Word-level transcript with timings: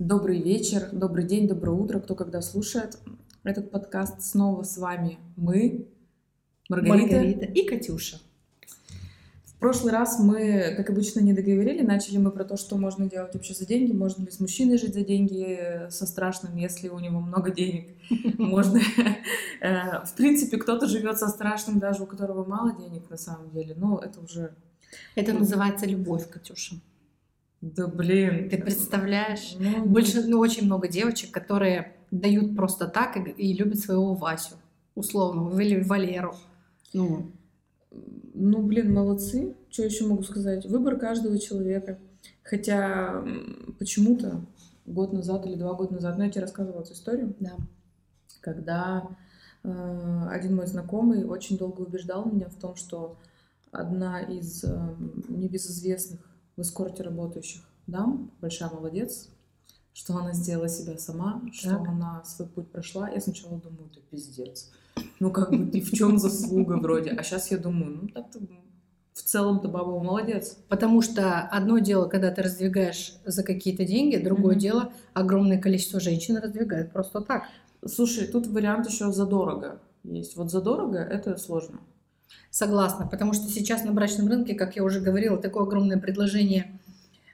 Добрый 0.00 0.42
вечер, 0.42 0.88
добрый 0.90 1.24
день, 1.24 1.46
доброе 1.46 1.70
утро, 1.70 2.00
кто 2.00 2.16
когда 2.16 2.42
слушает 2.42 2.98
этот 3.44 3.70
подкаст. 3.70 4.22
Снова 4.22 4.64
с 4.64 4.76
вами 4.76 5.18
мы, 5.36 5.86
Маргарита, 6.68 7.14
Маргарита 7.14 7.44
и 7.44 7.64
Катюша. 7.64 8.18
В 9.44 9.54
прошлый 9.60 9.92
раз 9.92 10.18
мы, 10.18 10.74
как 10.76 10.90
обычно, 10.90 11.20
не 11.20 11.32
договорили. 11.32 11.82
Начали 11.82 12.16
мы 12.16 12.32
про 12.32 12.44
то, 12.44 12.56
что 12.56 12.76
можно 12.76 13.08
делать 13.08 13.34
вообще 13.34 13.54
за 13.54 13.66
деньги. 13.66 13.92
Можно 13.92 14.24
ли 14.24 14.32
с 14.32 14.40
мужчиной 14.40 14.78
жить 14.78 14.94
за 14.94 15.02
деньги 15.02 15.88
со 15.90 16.06
страшным, 16.06 16.56
если 16.56 16.88
у 16.88 16.98
него 16.98 17.20
много 17.20 17.52
денег. 17.52 17.86
Можно... 18.38 18.80
э, 19.60 20.04
В 20.04 20.12
принципе, 20.16 20.56
кто-то 20.56 20.88
живет 20.88 21.20
со 21.20 21.28
страшным, 21.28 21.78
даже 21.78 22.02
у 22.02 22.06
которого 22.06 22.44
мало 22.44 22.74
денег 22.76 23.08
на 23.10 23.16
самом 23.16 23.52
деле. 23.52 23.76
Но 23.76 24.00
это 24.00 24.20
уже... 24.20 24.56
Это 25.14 25.32
называется 25.32 25.86
любовь, 25.86 26.28
Катюша. 26.28 26.74
Да 27.64 27.86
блин. 27.86 28.50
Ты 28.50 28.58
представляешь? 28.58 29.56
Ну, 29.58 29.86
Больше, 29.86 30.22
ну, 30.26 30.38
очень 30.38 30.66
много 30.66 30.86
девочек, 30.86 31.30
которые 31.30 31.96
дают 32.10 32.54
просто 32.54 32.86
так 32.86 33.16
и, 33.16 33.30
и 33.30 33.54
любят 33.54 33.78
своего 33.78 34.14
Васю, 34.14 34.56
условно, 34.94 35.58
или 35.58 35.82
Валеру. 35.82 36.34
Ну, 36.92 37.32
Ну, 38.34 38.62
блин, 38.62 38.92
молодцы. 38.92 39.56
Что 39.70 39.84
еще 39.84 40.06
могу 40.06 40.22
сказать? 40.24 40.66
Выбор 40.66 40.98
каждого 40.98 41.38
человека. 41.38 41.98
Хотя 42.42 43.24
почему-то 43.78 44.44
год 44.84 45.14
назад 45.14 45.46
или 45.46 45.54
два 45.54 45.72
года 45.72 45.94
назад, 45.94 46.18
ну, 46.18 46.24
я 46.24 46.30
тебе 46.30 46.42
рассказывала 46.42 46.82
эту 46.82 46.92
историю, 46.92 47.34
да. 47.40 47.56
когда 48.42 49.08
э, 49.62 50.26
один 50.28 50.56
мой 50.56 50.66
знакомый 50.66 51.24
очень 51.24 51.56
долго 51.56 51.80
убеждал 51.80 52.26
меня 52.26 52.50
в 52.50 52.56
том, 52.56 52.76
что 52.76 53.16
одна 53.72 54.20
из 54.20 54.62
э, 54.64 54.94
небезызвестных 55.28 56.33
в 56.56 56.60
эскорте 56.62 57.02
работающих 57.02 57.62
дам, 57.86 58.30
большая 58.40 58.70
молодец, 58.70 59.28
что 59.92 60.16
она 60.16 60.32
сделала 60.32 60.68
себя 60.68 60.98
сама, 60.98 61.42
что 61.52 61.70
Так. 61.70 61.88
она 61.88 62.24
свой 62.24 62.48
путь 62.48 62.68
прошла. 62.70 63.08
Я 63.08 63.20
сначала 63.20 63.58
думаю, 63.58 63.88
это 63.90 64.00
пиздец. 64.10 64.70
Ну, 65.20 65.30
как 65.30 65.50
бы 65.50 65.66
ты 65.66 65.80
в 65.80 65.92
чем 65.92 66.18
заслуга 66.18 66.74
вроде? 66.74 67.10
А 67.10 67.22
сейчас 67.22 67.50
я 67.50 67.58
думаю, 67.58 67.98
ну, 68.02 68.08
так-то 68.08 68.40
в 69.12 69.22
целом-то 69.22 69.68
баба 69.68 70.02
молодец. 70.02 70.56
Потому 70.68 71.00
что 71.00 71.40
одно 71.42 71.78
дело, 71.78 72.08
когда 72.08 72.30
ты 72.32 72.42
раздвигаешь 72.42 73.14
за 73.24 73.44
какие-то 73.44 73.84
деньги, 73.84 74.16
другое 74.16 74.54
Мгм. 74.54 74.58
дело, 74.60 74.92
огромное 75.12 75.60
количество 75.60 76.00
женщин 76.00 76.36
раздвигают 76.36 76.92
просто 76.92 77.20
так. 77.20 77.44
Слушай, 77.86 78.26
тут 78.26 78.46
вариант 78.48 78.88
еще 78.88 79.12
задорого 79.12 79.80
есть. 80.02 80.36
Вот 80.36 80.50
задорого 80.50 80.98
это 80.98 81.36
сложно. 81.36 81.78
Согласна, 82.50 83.06
потому 83.06 83.32
что 83.32 83.48
сейчас 83.48 83.84
на 83.84 83.92
брачном 83.92 84.28
рынке, 84.28 84.54
как 84.54 84.76
я 84.76 84.84
уже 84.84 85.00
говорила, 85.00 85.36
такое 85.36 85.64
огромное 85.64 85.98
предложение 85.98 86.78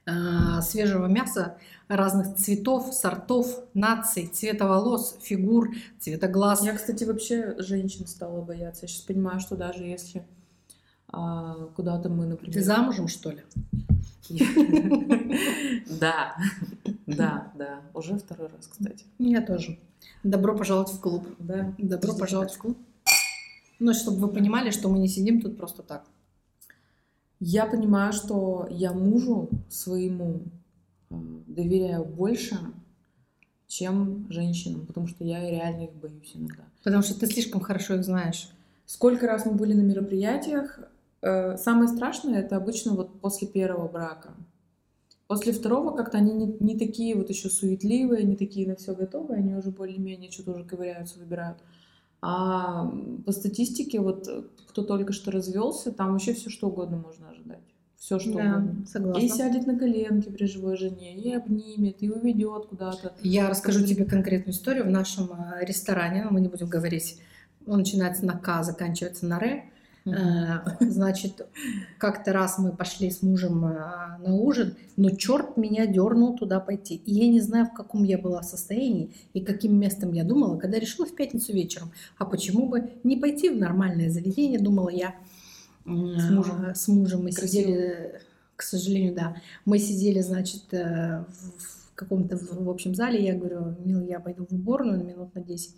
а, 0.07 0.63
свежего 0.63 1.07
мяса 1.07 1.59
разных 1.89 2.37
цветов, 2.37 2.95
сортов, 2.95 3.65
наций, 3.75 4.27
цвета 4.27 4.67
волос, 4.67 5.19
фигур, 5.21 5.71
цвета 5.99 6.29
глаз. 6.29 6.65
Я, 6.65 6.75
кстати, 6.75 7.05
вообще 7.05 7.55
женщин 7.59 8.07
стала 8.07 8.41
бояться. 8.41 8.83
Я 8.83 8.89
сейчас 8.89 9.03
понимаю, 9.03 9.41
что 9.41 9.57
даже 9.57 9.85
если 9.85 10.25
а, 11.09 11.67
куда-то 11.77 12.09
мы, 12.09 12.27
например... 12.27 12.55
Ты 12.55 12.63
замужем, 12.63 13.09
что 13.09 13.31
ли? 13.31 13.43
Да, 16.01 16.37
да, 17.07 17.53
да. 17.55 17.81
Уже 17.95 18.17
второй 18.17 18.49
раз, 18.49 18.69
кстати. 18.69 19.05
Я 19.19 19.43
тоже. 19.43 19.79
Добро 20.23 20.57
пожаловать 20.57 20.91
в 20.91 21.01
клуб. 21.01 21.27
Да. 21.39 21.75
Добро 21.79 22.15
пожаловать 22.15 22.53
в 22.53 22.59
клуб. 22.59 22.79
Ну, 23.81 23.95
чтобы 23.95 24.19
вы 24.19 24.29
понимали, 24.29 24.71
что 24.71 24.89
мы 24.91 24.99
не 24.99 25.09
сидим 25.09 25.41
тут 25.41 25.57
просто 25.57 25.83
так. 25.83 26.05
Я 27.41 27.65
понимаю, 27.65 28.13
что 28.13 28.69
я 28.71 28.93
мужу 28.93 29.49
своему 29.71 30.43
э, 31.09 31.15
доверяю 31.47 32.05
больше, 32.05 32.59
чем 33.67 34.27
женщинам, 34.29 34.87
потому 34.87 35.07
что 35.07 35.25
я 35.25 35.51
реально 35.51 35.85
их 35.85 35.95
боюсь 35.95 36.33
иногда. 36.35 36.65
Потому 36.85 37.03
что 37.03 37.19
ты 37.19 37.27
слишком 37.27 37.63
хорошо 37.63 37.95
их 37.95 38.05
знаешь. 38.05 38.51
Сколько 38.85 39.27
раз 39.27 39.47
мы 39.47 39.53
были 39.53 39.73
на 39.73 39.81
мероприятиях, 39.81 40.81
э, 41.23 41.57
самое 41.57 41.89
страшное 41.89 42.41
это 42.41 42.57
обычно 42.57 42.93
вот 42.93 43.19
после 43.21 43.49
первого 43.49 43.89
брака. 43.89 44.35
После 45.27 45.55
второго 45.55 45.97
как-то 45.97 46.19
они 46.19 46.35
не, 46.35 46.57
не 46.61 46.79
такие 46.79 47.15
вот 47.15 47.31
еще 47.31 47.49
суетливые, 47.49 48.25
не 48.25 48.37
такие 48.37 48.69
на 48.69 48.77
все 48.77 48.95
готовые, 48.95 49.39
они 49.39 49.55
уже 49.55 49.71
более-менее 49.71 50.31
что-то 50.31 50.51
уже 50.51 50.65
ковыряются, 50.65 51.19
выбирают. 51.19 51.59
А 52.23 52.93
по 53.25 53.33
статистике, 53.33 54.01
вот 54.01 54.29
э, 54.29 54.43
кто 54.69 54.83
только 54.83 55.13
что 55.13 55.31
развелся, 55.31 55.91
там 55.91 56.13
вообще 56.13 56.35
все 56.35 56.51
что 56.51 56.69
угодно 56.69 56.99
можно 56.99 57.31
ожидать. 57.31 57.61
Все 57.97 58.19
что 58.19 58.33
Да, 58.35 58.57
угодно. 58.59 58.87
согласна. 58.87 59.21
И 59.21 59.29
сядет 59.29 59.67
на 59.67 59.79
коленки 59.79 60.31
при 60.31 60.47
живой 60.47 60.77
жене, 60.77 61.17
и 61.17 61.33
обнимет, 61.33 62.03
и 62.03 62.11
уведет 62.11 62.67
куда-то. 62.67 63.15
Я 63.23 63.49
расскажу 63.49 63.85
тебе 63.87 64.05
конкретную 64.05 64.55
историю. 64.55 64.85
В 64.85 64.91
нашем 64.91 65.31
э, 65.33 65.65
ресторане, 65.65 66.27
мы 66.31 66.41
не 66.41 66.49
будем 66.49 66.69
говорить, 66.69 67.21
он 67.67 67.79
начинается 67.79 68.25
на 68.27 68.39
К, 68.39 68.63
заканчивается 68.63 69.27
на 69.27 69.39
Р. 69.39 69.65
Э, 70.07 70.59
Значит, 70.81 71.47
как-то 71.99 72.33
раз 72.33 72.59
мы 72.59 72.73
пошли 72.73 73.11
с 73.11 73.23
мужем 73.23 73.65
э, 73.67 74.19
на 74.19 74.35
ужин, 74.35 74.77
но 74.97 75.11
черт 75.11 75.57
меня 75.57 75.87
дернул 75.87 76.37
туда 76.37 76.61
пойти. 76.61 76.97
И 76.97 77.13
я 77.13 77.29
не 77.29 77.41
знаю, 77.41 77.67
в 77.67 77.73
каком 77.75 78.05
я 78.05 78.19
была 78.19 78.43
состоянии 78.43 79.15
и 79.35 79.41
каким 79.41 79.79
местом 79.79 80.13
я 80.13 80.25
думала, 80.25 80.59
когда 80.59 80.79
решила 80.79 81.07
в 81.07 81.15
пятницу 81.15 81.53
вечером. 81.53 81.93
А 82.19 82.25
почему 82.25 82.69
бы 82.69 82.91
не 83.05 83.17
пойти 83.17 83.51
в 83.51 83.57
нормальное 83.59 84.11
заведение, 84.11 84.59
думала 84.59 84.91
я. 84.91 85.15
С 85.85 86.31
мужем. 86.31 86.75
С 86.75 86.89
мужем 86.89 87.25
мы 87.25 87.33
Красиво. 87.33 87.49
сидели, 87.49 88.21
к 88.57 88.63
сожалению, 88.63 89.15
да. 89.15 89.37
Мы 89.65 89.79
сидели, 89.79 90.21
значит, 90.21 90.73
э, 90.73 91.25
в 91.59 91.95
каком-то, 91.95 92.37
в 92.37 92.65
в 92.65 92.71
общем 92.71 92.95
зале. 92.95 93.23
Я 93.25 93.35
говорю, 93.35 93.77
мил, 93.85 94.01
я 94.01 94.21
пойду 94.21 94.47
в 94.49 94.55
уборную 94.55 94.99
на 94.99 95.03
минут 95.03 95.35
на 95.35 95.43
10. 95.43 95.75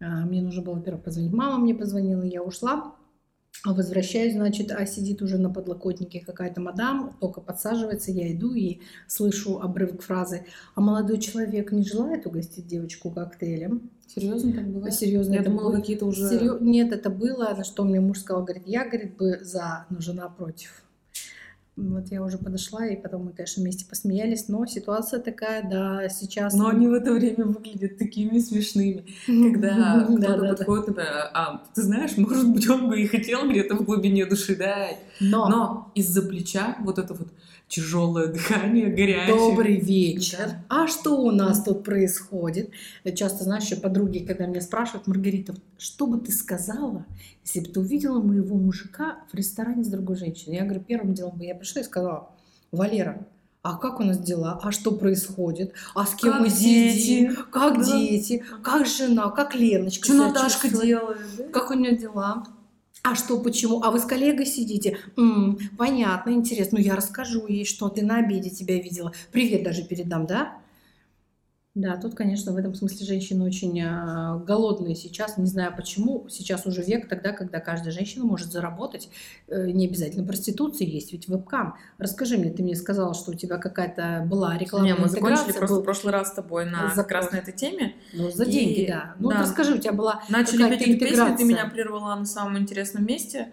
А, 0.00 0.26
Мне 0.26 0.42
нужно 0.42 0.62
было, 0.62 0.74
во-первых, 0.74 1.04
позвонить. 1.04 1.32
Мама 1.32 1.58
мне 1.58 1.74
позвонила, 1.74 2.22
я 2.22 2.42
ушла. 2.42 2.94
Возвращаюсь, 3.64 4.34
значит, 4.34 4.70
а 4.70 4.86
сидит 4.86 5.22
уже 5.22 5.38
на 5.38 5.50
подлокотнике 5.50 6.20
какая-то 6.24 6.60
мадам, 6.60 7.16
только 7.20 7.40
подсаживается, 7.40 8.12
я 8.12 8.32
иду 8.32 8.52
и 8.54 8.80
слышу 9.08 9.60
обрывок 9.60 10.02
фразы 10.02 10.44
«А 10.74 10.80
молодой 10.80 11.18
человек 11.18 11.72
не 11.72 11.82
желает 11.82 12.26
угостить 12.26 12.66
девочку 12.66 13.10
коктейлем?» 13.10 13.90
Серьезно 14.06 14.52
так 14.52 14.68
бывает? 14.68 14.94
Серьезно, 14.94 15.34
Я 15.34 15.40
это 15.40 15.50
думала, 15.50 15.70
было- 15.70 15.80
какие-то 15.80 16.06
уже... 16.06 16.28
Серьё- 16.28 16.58
Нет, 16.60 16.92
это 16.92 17.10
было, 17.10 17.52
на 17.56 17.64
что 17.64 17.82
мне 17.84 18.00
муж 18.00 18.20
сказал, 18.20 18.44
говорит, 18.44 18.62
я, 18.66 18.84
говорит, 18.84 19.16
бы 19.16 19.40
за, 19.42 19.86
но 19.90 20.00
жена 20.00 20.28
против. 20.28 20.84
Вот 21.76 22.08
я 22.10 22.22
уже 22.22 22.38
подошла, 22.38 22.86
и 22.86 22.96
потом 22.96 23.26
мы, 23.26 23.32
конечно, 23.32 23.62
вместе 23.62 23.84
посмеялись, 23.84 24.48
но 24.48 24.64
ситуация 24.64 25.20
такая, 25.20 25.62
да, 25.68 26.08
сейчас... 26.08 26.54
Но 26.54 26.68
они 26.68 26.88
в 26.88 26.94
это 26.94 27.12
время 27.12 27.44
выглядят 27.44 27.98
такими 27.98 28.38
смешными. 28.38 29.04
Когда 29.26 29.76
Да, 29.76 30.04
кто-то 30.04 30.20
да, 30.20 30.36
да. 30.36 30.54
подходит, 30.54 30.86
например, 30.88 31.30
а 31.34 31.62
ты 31.74 31.82
знаешь, 31.82 32.16
может 32.16 32.50
быть, 32.50 32.66
он 32.70 32.88
бы 32.88 32.98
и 32.98 33.06
хотел 33.06 33.46
где-то 33.50 33.76
в 33.76 33.84
глубине 33.84 34.24
души. 34.24 34.56
Но, 35.20 35.48
Но 35.48 35.92
из-за 35.94 36.22
плеча 36.22 36.78
вот 36.80 36.98
это 36.98 37.12
вот 37.12 37.28
тяжелое 37.68 38.28
дыхание, 38.28 38.86
горячее. 38.88 39.26
добрый 39.34 39.76
вечер. 39.80 40.38
Да. 40.38 40.64
А 40.68 40.86
что 40.86 41.20
у 41.20 41.30
нас 41.30 41.62
тут 41.64 41.82
происходит? 41.84 42.70
Я 43.04 43.12
часто, 43.12 43.44
знаешь, 43.44 43.64
еще 43.64 43.76
подруги, 43.76 44.18
когда 44.20 44.46
меня 44.46 44.60
спрашивают, 44.60 45.06
Маргарита, 45.06 45.54
что 45.78 46.06
бы 46.06 46.18
ты 46.18 46.30
сказала, 46.32 47.04
если 47.44 47.60
бы 47.60 47.66
ты 47.66 47.80
увидела 47.80 48.20
моего 48.22 48.56
мужика 48.56 49.18
в 49.32 49.34
ресторане 49.34 49.82
с 49.84 49.88
другой 49.88 50.16
женщиной? 50.16 50.56
Я 50.56 50.64
говорю, 50.64 50.80
первым 50.80 51.14
делом 51.14 51.36
бы 51.38 51.44
я 51.44 51.54
пришла 51.54 51.80
и 51.82 51.84
сказала, 51.84 52.30
Валера, 52.72 53.26
а 53.62 53.76
как 53.78 53.98
у 53.98 54.04
нас 54.04 54.18
дела? 54.20 54.60
А 54.62 54.70
что 54.70 54.92
происходит? 54.92 55.72
А 55.96 56.06
с 56.06 56.14
кем 56.14 56.32
Как 56.32 56.40
мы 56.42 56.48
дети? 56.50 56.96
сидим? 56.98 57.36
Как 57.50 57.78
Да. 57.78 57.84
дети? 57.84 58.44
Как 58.62 58.86
жена? 58.86 59.28
Как 59.30 59.56
Леночка? 59.56 60.04
Что 60.04 60.14
Наташка 60.28 60.68
делает? 60.68 61.18
да? 61.36 61.44
Как 61.48 61.70
у 61.72 61.74
нее 61.74 61.96
дела? 61.96 62.44
А 63.08 63.14
что, 63.14 63.38
почему? 63.38 63.84
А 63.84 63.92
вы 63.92 64.00
с 64.00 64.04
коллегой 64.04 64.46
сидите? 64.46 64.98
М, 65.16 65.60
понятно, 65.78 66.30
интересно. 66.30 66.78
Ну, 66.78 66.84
я 66.84 66.96
расскажу 66.96 67.46
ей, 67.46 67.64
что 67.64 67.88
ты 67.88 68.04
на 68.04 68.16
обеде 68.16 68.50
тебя 68.50 68.82
видела. 68.82 69.12
Привет 69.30 69.62
даже 69.62 69.84
передам, 69.84 70.26
да? 70.26 70.58
Да, 71.76 71.98
тут, 71.98 72.14
конечно, 72.14 72.52
в 72.52 72.56
этом 72.56 72.74
смысле 72.74 73.04
женщины 73.06 73.44
очень 73.44 73.78
а, 73.82 74.38
голодные 74.38 74.94
сейчас. 74.94 75.36
Не 75.36 75.44
знаю 75.44 75.74
почему. 75.76 76.26
Сейчас 76.30 76.64
уже 76.64 76.82
век 76.82 77.06
тогда, 77.06 77.32
когда 77.32 77.60
каждая 77.60 77.92
женщина 77.92 78.24
может 78.24 78.50
заработать. 78.50 79.10
Э, 79.48 79.70
не 79.70 79.86
обязательно 79.86 80.26
проституция 80.26 80.86
есть, 80.88 81.12
ведь 81.12 81.28
вебкам. 81.28 81.76
Расскажи 81.98 82.38
мне, 82.38 82.50
ты 82.50 82.62
мне 82.62 82.74
сказала, 82.76 83.12
что 83.12 83.32
у 83.32 83.34
тебя 83.34 83.58
какая-то 83.58 84.24
была 84.26 84.56
рекламная 84.56 84.94
Не, 84.94 84.98
мы 84.98 85.08
закончили 85.10 85.34
интеграция, 85.34 85.58
просто 85.58 85.74
был- 85.76 85.82
в 85.82 85.84
прошлый 85.84 86.12
раз 86.14 86.28
с 86.28 86.32
тобой 86.32 86.64
на 86.64 86.88
За 86.94 87.02
как 87.02 87.12
раз 87.12 87.30
на 87.32 87.36
этой 87.36 87.52
теме. 87.52 87.94
Ну, 88.14 88.30
за 88.30 88.44
И- 88.44 88.50
деньги, 88.50 88.86
да. 88.88 89.14
Ну, 89.18 89.28
да. 89.28 89.42
расскажи, 89.42 89.74
у 89.74 89.78
тебя 89.78 89.92
была 89.92 90.22
Начали 90.30 90.62
Какая-то 90.62 90.78
петь 90.82 90.98
песню, 90.98 90.98
ты 90.98 91.14
интеграция. 91.14 91.46
меня 91.46 91.66
прервала 91.66 92.14
на 92.14 92.24
самом 92.24 92.56
интересном 92.56 93.04
месте. 93.04 93.48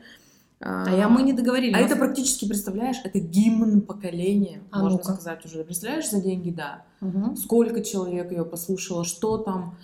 А 0.65 0.89
я 0.95 1.09
мы 1.09 1.23
не 1.23 1.33
договорились. 1.33 1.75
А 1.75 1.79
это 1.79 1.97
практически, 1.97 2.47
представляешь, 2.47 2.97
это 3.03 3.19
гимн 3.19 3.81
поколения, 3.81 4.61
А 4.71 4.79
можно 4.81 4.97
ну-ка. 4.99 5.13
сказать 5.13 5.45
уже. 5.45 5.63
Представляешь, 5.63 6.09
за 6.09 6.21
деньги, 6.21 6.51
да. 6.51 6.83
Мгм. 7.01 7.35
Сколько 7.35 7.83
человек 7.83 8.31
ее 8.31 8.45
послушало, 8.45 9.03
что 9.03 9.37
там 9.37 9.75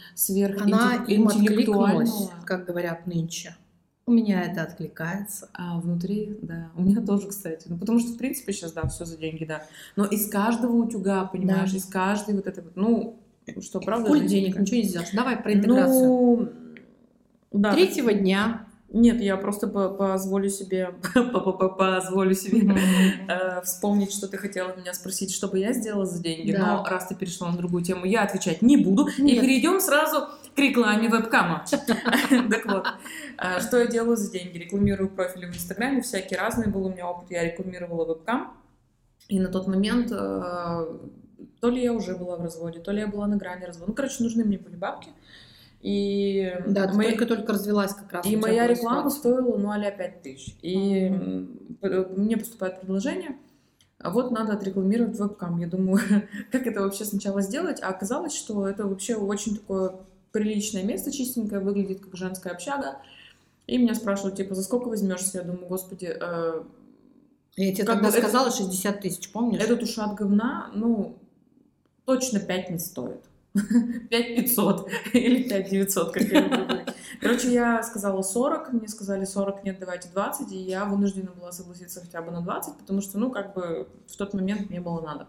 Она 0.61 1.03
им 1.07 1.27
откликнулась, 1.27 2.29
как 2.45 2.65
говорят 2.65 3.07
нынче. 3.07 3.55
У 4.05 4.11
меня 4.11 4.41
это 4.41 4.63
откликается. 4.63 5.49
А 5.53 5.79
внутри, 5.79 6.39
да. 6.41 6.69
У 6.75 6.81
меня 6.81 7.01
тоже, 7.01 7.27
кстати. 7.27 7.67
Ну, 7.67 7.77
потому 7.77 7.99
что, 7.99 8.13
в 8.13 8.17
принципе, 8.17 8.53
сейчас, 8.53 8.71
да, 8.71 8.87
все 8.87 9.05
за 9.05 9.17
деньги, 9.17 9.45
да. 9.45 9.63
Но 9.95 10.05
из 10.05 10.27
каждого 10.29 10.77
утюга, 10.77 11.25
понимаешь, 11.25 11.71
Да. 11.71 11.77
из 11.77 11.85
каждой 11.85 12.35
вот 12.35 12.47
этой 12.47 12.63
вот, 12.63 12.75
ну, 12.75 13.19
что, 13.61 13.79
правда? 13.79 14.09
Жизнь 14.15 14.27
денег, 14.27 14.57
ничего 14.57 14.77
не 14.77 14.83
сделаешь. 14.83 15.11
Давай 15.13 15.37
про 15.37 15.53
интеграцию. 15.53 16.07
Ну, 16.07 16.49
да. 17.51 17.73
Третьего 17.73 18.13
дня. 18.13 18.65
Нет, 18.91 19.21
я 19.21 19.37
просто 19.37 19.67
по- 19.67 19.89
позволю 19.89 20.49
себе, 20.49 20.95
по- 21.13 21.69
позволю 21.69 22.33
себе 22.33 22.75
э, 23.27 23.61
вспомнить, 23.61 24.11
что 24.11 24.27
ты 24.27 24.37
хотела 24.37 24.75
меня 24.75 24.93
спросить, 24.93 25.31
что 25.31 25.47
бы 25.47 25.59
я 25.59 25.73
сделала 25.73 26.05
за 26.05 26.21
деньги. 26.23 26.51
Но 26.59 26.83
раз 26.89 27.07
ты 27.07 27.15
перешла 27.15 27.51
на 27.51 27.57
другую 27.57 27.83
тему, 27.83 28.05
я 28.05 28.23
отвечать 28.23 28.61
не 28.63 28.77
буду. 28.77 29.07
И 29.17 29.39
перейдем 29.41 29.79
сразу 29.79 30.27
к 30.55 30.59
рекламе 30.59 31.07
вебкама. 31.09 31.65
Так 32.49 32.65
вот, 32.65 32.87
э, 33.37 33.59
что 33.61 33.77
я 33.79 33.85
делаю 33.87 34.17
за 34.17 34.31
деньги? 34.31 34.57
Рекламирую 34.57 35.09
профили 35.09 35.45
в 35.45 35.49
Инстаграме, 35.49 36.01
всякие 36.01 36.39
разные 36.39 36.69
был 36.69 36.85
у 36.85 36.89
меня 36.89 37.07
опыт. 37.07 37.29
Я 37.29 37.43
рекламировала 37.43 38.05
вебкам. 38.05 38.53
И 39.27 39.39
на 39.39 39.49
тот 39.49 39.67
момент 39.67 40.11
э, 40.11 40.85
то 41.61 41.69
ли 41.69 41.83
я 41.83 41.93
уже 41.93 42.15
была 42.15 42.37
в 42.37 42.41
разводе, 42.41 42.79
то 42.79 42.91
ли 42.91 43.01
я 43.01 43.07
была 43.07 43.27
на 43.27 43.37
грани 43.37 43.65
развода. 43.65 43.91
Ну, 43.91 43.93
короче, 43.95 44.23
нужны 44.23 44.43
мне 44.43 44.57
были 44.57 44.75
бабки. 44.75 45.09
И 45.81 46.53
Да, 46.67 46.87
ты 46.87 46.97
мои- 46.97 47.09
только-только 47.11 47.53
развелась 47.53 47.93
как 47.93 48.11
раз. 48.11 48.25
и 48.25 48.35
моя 48.35 48.67
реклама 48.67 49.09
ситуация. 49.09 49.19
стоила, 49.41 49.57
ну, 49.57 49.71
а 49.71 49.91
5 49.91 50.21
тысяч. 50.21 50.55
И 50.61 51.09
п- 51.79 52.05
мне 52.17 52.35
поступает 52.37 52.81
предложение, 52.81 53.37
а 53.97 54.09
вот 54.11 54.31
надо 54.31 54.53
отрекламировать 54.53 55.17
вебкам. 55.17 55.57
Я 55.59 55.67
думаю, 55.67 55.99
как 56.51 56.67
это 56.67 56.81
вообще 56.81 57.05
сначала 57.05 57.41
сделать? 57.41 57.79
А 57.81 57.89
оказалось, 57.89 58.33
что 58.35 58.67
это 58.67 58.85
вообще 58.87 59.15
очень 59.15 59.55
такое 59.55 59.93
приличное 60.33 60.83
место, 60.83 61.11
чистенькое, 61.11 61.61
выглядит 61.61 62.01
как 62.01 62.15
женская 62.15 62.51
общага. 62.51 62.97
И 63.65 63.77
меня 63.77 63.95
спрашивают, 63.95 64.35
типа, 64.35 64.55
за 64.55 64.63
сколько 64.63 64.89
возьмешься? 64.89 65.37
Я 65.39 65.43
думаю, 65.45 65.67
господи, 65.67 66.09
э, 66.19 66.63
Я 67.55 67.73
тебе 67.73 67.85
как 67.85 67.95
тогда 67.95 68.09
бы 68.11 68.17
это- 68.17 68.27
сказала 68.27 68.51
60 68.51 68.99
тысяч, 69.01 69.31
помнишь? 69.31 69.61
этот 69.61 69.81
ушат 69.83 70.15
говна, 70.15 70.71
ну, 70.73 71.15
точно 72.05 72.39
5 72.39 72.69
не 72.71 72.79
стоит. 72.79 73.21
5 73.53 74.09
500 74.09 74.89
или 75.13 75.49
5 75.49 75.69
900, 75.69 76.13
как 76.13 76.23
я 76.23 76.41
люблю. 76.41 76.85
Короче, 77.19 77.51
я 77.51 77.83
сказала 77.83 78.21
40, 78.21 78.73
мне 78.73 78.87
сказали 78.87 79.25
40, 79.25 79.63
нет, 79.63 79.77
давайте 79.79 80.09
20, 80.09 80.51
и 80.51 80.57
я 80.57 80.85
вынуждена 80.85 81.31
была 81.31 81.51
согласиться 81.51 82.01
хотя 82.01 82.21
бы 82.21 82.31
на 82.31 82.41
20, 82.41 82.77
потому 82.77 83.01
что, 83.01 83.17
ну, 83.17 83.31
как 83.31 83.53
бы 83.53 83.87
в 84.07 84.15
тот 84.15 84.33
момент 84.33 84.69
мне 84.69 84.79
было 84.79 85.01
надо. 85.01 85.27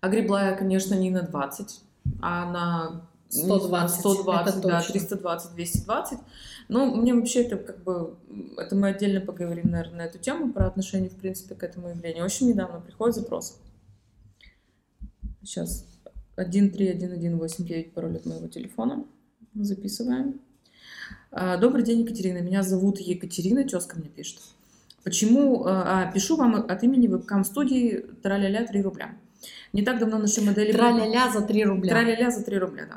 А 0.00 0.08
гребла 0.08 0.50
я, 0.50 0.56
конечно, 0.56 0.94
не 0.94 1.10
на 1.10 1.22
20, 1.22 1.80
а 2.20 2.50
на 2.50 3.08
не 3.32 3.42
знаю, 3.44 3.60
120, 3.60 4.00
120, 4.00 4.54
это 4.54 4.68
да, 4.68 4.78
точно. 4.78 4.92
320, 4.92 5.54
220. 5.54 6.18
Ну, 6.68 6.94
мне 6.96 7.14
вообще 7.14 7.44
это 7.44 7.56
как 7.56 7.82
бы, 7.82 8.16
это 8.58 8.76
мы 8.76 8.88
отдельно 8.88 9.20
поговорим, 9.20 9.70
наверное, 9.70 9.96
на 9.96 10.02
эту 10.02 10.18
тему, 10.18 10.52
про 10.52 10.66
отношение, 10.66 11.10
в 11.10 11.16
принципе, 11.16 11.54
к 11.54 11.62
этому 11.62 11.88
явлению. 11.88 12.24
Очень 12.24 12.48
недавно 12.48 12.80
приходит 12.80 13.16
запрос. 13.16 13.58
Сейчас. 15.42 15.91
13118 16.36 17.92
пароль 17.92 18.16
от 18.16 18.26
моего 18.26 18.48
телефона. 18.48 19.04
Записываем. 19.54 20.40
А, 21.30 21.56
Добрый 21.58 21.84
день, 21.84 22.00
Екатерина. 22.00 22.38
Меня 22.38 22.62
зовут 22.62 22.98
Екатерина. 23.00 23.64
Тезка 23.64 23.98
мне 23.98 24.08
пишет. 24.08 24.40
Почему... 25.04 25.64
А, 25.66 26.10
пишу 26.12 26.36
вам 26.36 26.54
от 26.54 26.82
имени 26.82 27.06
вебкам-студии 27.06 28.06
Траля-ля 28.22 28.66
3 28.66 28.82
рубля. 28.82 29.14
Не 29.72 29.82
так 29.82 29.98
давно 29.98 30.18
наши 30.18 30.40
модели... 30.40 30.72
Траля-ля 30.72 31.30
за 31.30 31.42
3 31.42 31.64
рубля. 31.64 31.90
Траля-ля 31.90 32.30
за 32.30 32.44
3 32.44 32.58
рубля, 32.58 32.86
да. 32.88 32.96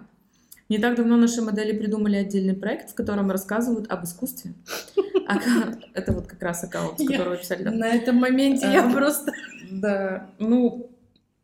Не 0.69 0.79
так 0.79 0.95
давно 0.95 1.17
наши 1.17 1.41
модели 1.41 1.77
придумали 1.77 2.15
отдельный 2.15 2.55
проект, 2.55 2.91
в 2.91 2.95
котором 2.95 3.29
рассказывают 3.31 3.91
об 3.91 4.03
искусстве. 4.05 4.53
А 5.27 5.39
Это 5.95 6.11
вот 6.11 6.27
как 6.27 6.43
раз 6.43 6.63
аккаунт, 6.63 6.99
с 6.99 7.07
которого 7.07 7.35
писали. 7.35 7.63
На 7.63 7.87
этом 7.87 8.17
моменте 8.17 8.67
я 8.71 8.87
А. 8.87 8.93
просто... 8.93 9.31
Да, 9.71 10.29
ну, 10.37 10.87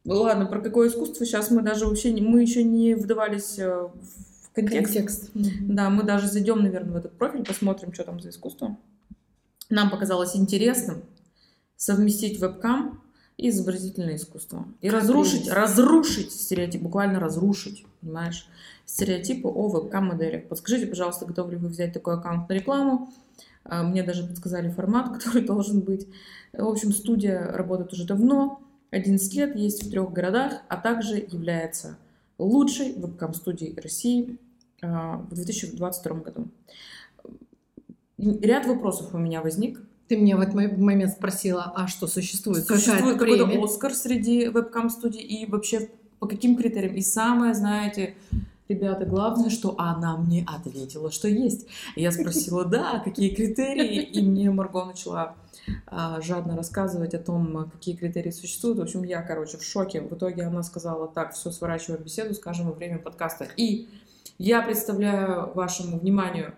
ладно, 0.06 0.46
про 0.46 0.62
какое 0.62 0.90
искусство 0.90 1.26
сейчас 1.26 1.52
мы 1.52 1.62
даже 1.62 1.86
вообще, 1.86 2.12
не, 2.12 2.22
мы 2.22 2.42
еще 2.42 2.64
не 2.64 2.96
вдавались 2.96 3.60
э, 3.60 3.70
в 3.70 4.52
контекст. 4.54 4.94
Контекст. 4.94 5.32
Да, 5.34 5.90
мы 5.90 6.04
даже 6.04 6.28
зайдем, 6.28 6.62
наверное, 6.64 6.94
в 6.94 6.96
этот 6.98 7.18
профиль, 7.18 7.46
посмотрим, 7.46 7.94
что 7.94 8.04
там 8.04 8.20
за 8.20 8.30
искусство. 8.30 8.78
Нам 9.70 9.90
показалось 9.90 10.36
интересным 10.36 11.04
совместить 11.78 12.40
вебкам 12.40 13.02
и 13.38 13.50
изобразительное 13.50 14.16
искусство. 14.18 14.66
И 14.82 14.90
Как 14.90 15.02
разрушить, 15.02 15.46
прелесть. 15.46 15.54
разрушить 15.54 16.32
стереотип, 16.32 16.82
буквально 16.82 17.20
разрушить, 17.20 17.86
понимаешь, 18.02 18.48
стереотипы 18.86 19.48
о 19.48 19.68
вебкам-моделях. 19.70 20.48
Подскажите, 20.48 20.88
пожалуйста, 20.88 21.26
готовы 21.26 21.52
ли 21.52 21.58
вы 21.58 21.70
взять 21.70 21.94
такой 21.94 22.16
аккаунт 22.16 22.50
на 22.50 22.54
рекламу? 22.54 23.12
А, 23.64 23.84
Мне 23.84 24.04
даже 24.04 24.28
подсказали 24.28 24.70
формат, 24.70 25.10
который 25.14 25.44
должен 25.44 25.80
быть. 25.80 26.08
В 26.54 26.68
общем, 26.68 26.92
студия 26.92 27.52
работает 27.52 27.94
уже 27.94 28.06
давно, 28.06 28.62
11 28.92 29.34
лет, 29.36 29.56
есть 29.56 29.84
в 29.84 29.90
трех 29.90 30.12
городах, 30.12 30.62
а 30.68 30.78
также 30.78 31.16
является 31.16 31.98
лучшей 32.38 32.94
вебкам-студией 32.94 33.80
России 33.80 34.38
а, 34.82 35.18
в 35.18 35.34
2022 35.34 36.16
году. 36.18 36.48
Ряд 38.18 38.68
вопросов 38.68 39.14
у 39.14 39.18
меня 39.18 39.42
возник. 39.42 39.82
Ты 40.08 40.18
мне 40.18 40.36
в 40.36 40.42
этот 40.42 40.54
мо- 40.54 40.78
момент 40.78 41.14
спросила, 41.14 41.72
а 41.76 41.88
что 41.88 42.06
существует? 42.06 42.68
Существует 42.68 43.18
какой-то? 43.18 43.64
Оскар 43.64 43.94
среди 43.94 44.48
вебкам-студий 44.50 45.22
и 45.22 45.50
вообще 45.50 45.90
по 46.20 46.28
каким 46.28 46.58
критериям? 46.58 46.94
И 46.96 47.02
самое, 47.02 47.54
знаете, 47.54 48.16
ребята, 48.68 49.06
главное, 49.06 49.50
что 49.50 49.76
она 49.78 50.18
мне 50.18 50.46
ответила, 50.46 51.12
что 51.12 51.30
есть. 51.30 51.66
Я 51.96 52.12
спросила, 52.12 52.66
да, 52.66 53.00
какие 53.00 53.34
критерии, 53.34 54.04
и 54.04 54.22
мне 54.22 54.52
Марго 54.52 54.84
начала 54.84 55.36
жадно 56.22 56.56
рассказывать 56.56 57.14
о 57.14 57.20
том, 57.20 57.58
а, 57.58 57.66
какие 57.66 57.96
критерии 57.96 58.32
существуют. 58.32 58.80
В 58.80 58.82
общем, 58.82 59.04
я, 59.04 59.22
короче, 59.22 59.58
в 59.58 59.64
шоке. 59.64 60.02
В 60.02 60.14
итоге 60.14 60.44
она 60.44 60.64
сказала, 60.64 61.08
так, 61.08 61.34
все, 61.34 61.52
сворачиваем 61.52 62.04
беседу, 62.04 62.34
скажем 62.34 62.68
во 62.68 62.74
время 62.74 62.98
подкаста. 63.00 63.48
И 63.58 63.88
я 64.38 64.62
представляю 64.62 65.52
вашему 65.54 66.00
вниманию 66.00 66.54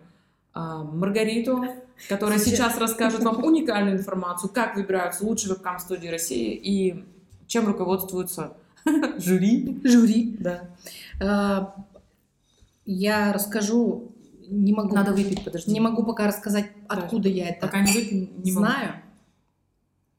а, 0.54 0.84
Маргариту, 0.84 1.66
которая 2.08 2.40
Сейчас. 2.40 2.78
расскажет 2.78 3.24
вам 3.24 3.44
уникальную 3.44 3.98
информацию, 3.98 4.50
как 4.54 4.76
выбираются 4.76 5.26
лучшие 5.26 5.54
вебкам-студии 5.54 6.08
России 6.08 6.54
и 6.54 7.06
чем 7.48 7.68
руководствуются 7.68 8.54
жюри. 9.18 9.82
Жюри. 9.84 10.38
Да. 10.40 10.70
А, 11.22 11.76
Я 12.86 13.34
расскажу, 13.34 14.12
не 14.50 14.74
могу, 14.74 14.95
Надо 14.95 15.13
выпить, 15.13 15.44
подожди. 15.44 15.72
не 15.72 15.80
могу 15.80 16.04
пока 16.04 16.28
рассказать, 16.28 16.66
Да. 16.90 16.95
откуда 16.95 17.30
я 17.30 17.50
это 17.50 17.62
Пока 17.68 17.81
не 17.81 17.92
выпью, 17.94 18.30
не 18.44 18.51
могу. 18.51 18.66
знаю. 18.68 18.94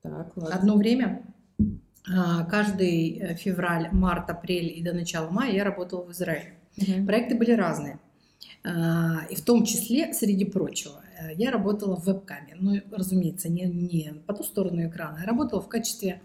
Так, 0.03 0.33
ладно. 0.37 0.55
Одно 0.55 0.77
время, 0.77 1.23
а, 2.13 2.45
каждый 2.45 3.19
э, 3.19 3.35
февраль, 3.37 3.89
март, 3.93 4.29
апрель 4.31 4.77
и 4.79 4.83
до 4.83 4.93
начала 4.93 5.31
мая 5.31 5.53
я 5.53 5.65
работала 5.65 6.05
в 6.05 6.13
Израиле. 6.13 6.55
Мгм. 6.77 7.07
Проекты 7.07 7.35
были 7.37 7.53
разные. 7.53 7.99
А, 8.65 9.23
И 9.31 9.35
в 9.37 9.43
том 9.43 9.65
числе, 9.65 10.13
среди 10.13 10.45
прочего, 10.45 11.01
э, 11.19 11.35
я 11.37 11.51
работала 11.51 11.97
в 11.97 12.05
вебкаме. 12.07 12.57
Ну, 12.59 12.81
разумеется, 12.91 13.49
не, 13.49 13.63
не 13.63 14.13
по 14.27 14.35
ту 14.35 14.43
сторону 14.43 14.87
экрана. 14.87 15.19
Я 15.21 15.27
работала 15.27 15.63
в 15.63 15.69
качестве, 15.69 16.21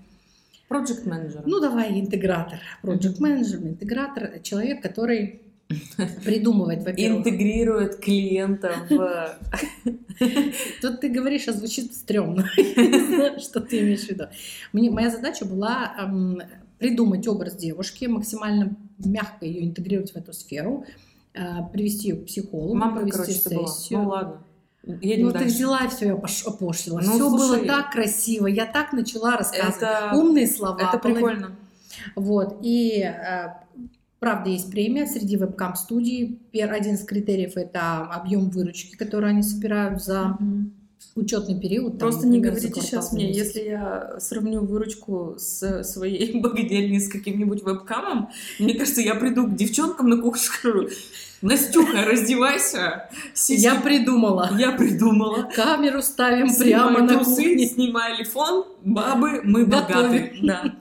Project 0.69 1.07
менеджер. 1.07 1.43
ну, 1.45 1.59
давай, 1.61 1.99
интегратор. 1.99 2.59
Project 2.83 3.15
менеджер, 3.19 3.59
интегратор, 3.63 4.39
человек, 4.41 4.81
который 4.83 5.41
придумывает, 6.25 6.83
во-первых. 6.83 7.19
Интегрирует 7.27 7.97
клиента 7.97 8.73
в... 8.89 9.37
Тут 10.81 11.01
ты 11.01 11.09
говоришь, 11.09 11.47
а 11.47 11.53
звучит 11.53 11.93
стрёмно. 11.93 12.47
Что 13.39 13.59
ты 13.61 13.79
имеешь 13.79 14.05
в 14.05 14.09
виду. 14.09 14.25
Мне, 14.73 14.89
моя 14.89 15.09
задача 15.11 15.45
была 15.45 15.93
эм, 15.99 16.41
придумать 16.79 17.27
образ 17.27 17.55
девушки, 17.55 18.05
максимально 18.05 18.75
мягко 18.97 19.45
ее 19.45 19.63
интегрировать 19.63 20.11
в 20.11 20.15
эту 20.15 20.33
сферу, 20.33 20.85
э, 21.33 21.41
привести 21.71 22.09
ее 22.09 22.15
к 22.15 22.25
психологу, 22.25 22.73
Мама, 22.75 23.01
провести 23.01 23.17
короче, 23.17 23.33
ты 23.33 23.49
сессию. 23.67 23.99
Ну 23.99 24.09
ладно. 24.09 24.43
Едем 25.01 25.25
Ну, 25.27 25.31
ты 25.33 25.39
дальше. 25.39 25.55
взяла 25.55 25.85
и 25.85 25.89
все, 25.89 26.05
я 26.07 26.15
пош- 26.15 26.47
опошлила. 26.47 26.99
Ну, 26.99 27.11
все 27.11 27.29
было 27.29 27.47
слушай, 27.47 27.67
так 27.67 27.91
красиво. 27.91 28.47
Я 28.47 28.65
так 28.65 28.91
начала 28.93 29.37
рассказывать. 29.37 29.75
Это, 29.77 30.11
Умные 30.15 30.47
слова. 30.47 30.79
это 30.81 30.97
прикольно. 30.97 31.55
Вот. 32.15 32.57
И 32.63 33.01
э, 33.03 33.49
правда 34.19 34.49
есть 34.49 34.69
премия 34.71 35.07
среди 35.07 35.37
вебкам-студий. 35.37 36.39
Один 36.53 36.95
из 36.95 37.05
критериев 37.05 37.57
это 37.57 37.99
объем 38.01 38.49
выручки, 38.49 38.95
который 38.95 39.29
они 39.29 39.43
собирают 39.43 40.01
за 40.03 40.37
учетный 41.15 41.59
период. 41.59 41.93
там, 41.93 41.99
Просто 42.09 42.27
не 42.27 42.37
например, 42.37 42.59
за 42.59 42.67
говорите 42.67 42.81
сейчас 42.87 43.11
мне, 43.13 43.27
месяц. 43.27 43.45
если 43.55 43.69
я 43.69 44.15
сравню 44.19 44.65
выручку 44.65 45.35
с 45.37 45.83
своей 45.83 46.39
богадельней 46.41 46.99
с 46.99 47.09
каким-нибудь 47.09 47.63
вебкамом, 47.63 48.29
мне 48.59 48.73
кажется, 48.75 49.01
я 49.01 49.15
приду 49.15 49.47
к 49.47 49.55
девчонкам 49.55 50.09
на 50.09 50.17
кухню 50.21 50.41
скажу, 50.41 50.89
Настюха, 51.41 52.03
раздевайся. 52.03 53.09
Сиськи 53.33 53.63
Я 53.63 53.75
придумала. 53.75 54.49
я 54.57 54.73
придумала. 54.73 55.49
Камеру 55.55 56.01
ставим 56.01 56.49
Снимай 56.49 56.69
прямо 56.69 56.99
на 57.01 57.07
трусы, 57.13 57.35
кухне. 57.43 57.65
снимай 57.67 58.17
телефон, 58.17 58.65
бабы, 58.83 59.41
мы 59.45 59.65
богаты. 59.65 60.33
Да. 60.43 60.75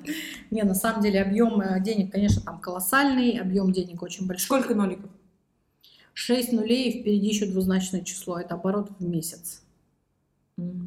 Не, 0.50 0.62
на 0.62 0.74
самом 0.74 1.02
деле 1.02 1.20
объем 1.20 1.60
э, 1.60 1.80
денег, 1.80 2.12
конечно, 2.12 2.40
там 2.42 2.60
колоссальный, 2.60 3.38
объем 3.38 3.72
денег 3.72 4.02
очень 4.02 4.26
большой. 4.26 4.44
Сколько 4.44 4.74
ноликов? 4.74 5.10
6 6.14 6.52
нулей 6.52 6.90
и 6.90 7.00
впереди 7.00 7.28
еще 7.28 7.46
двузначное 7.46 8.00
число. 8.02 8.38
Это 8.38 8.54
оборот 8.54 8.90
в 8.98 9.04
месяц. 9.04 9.62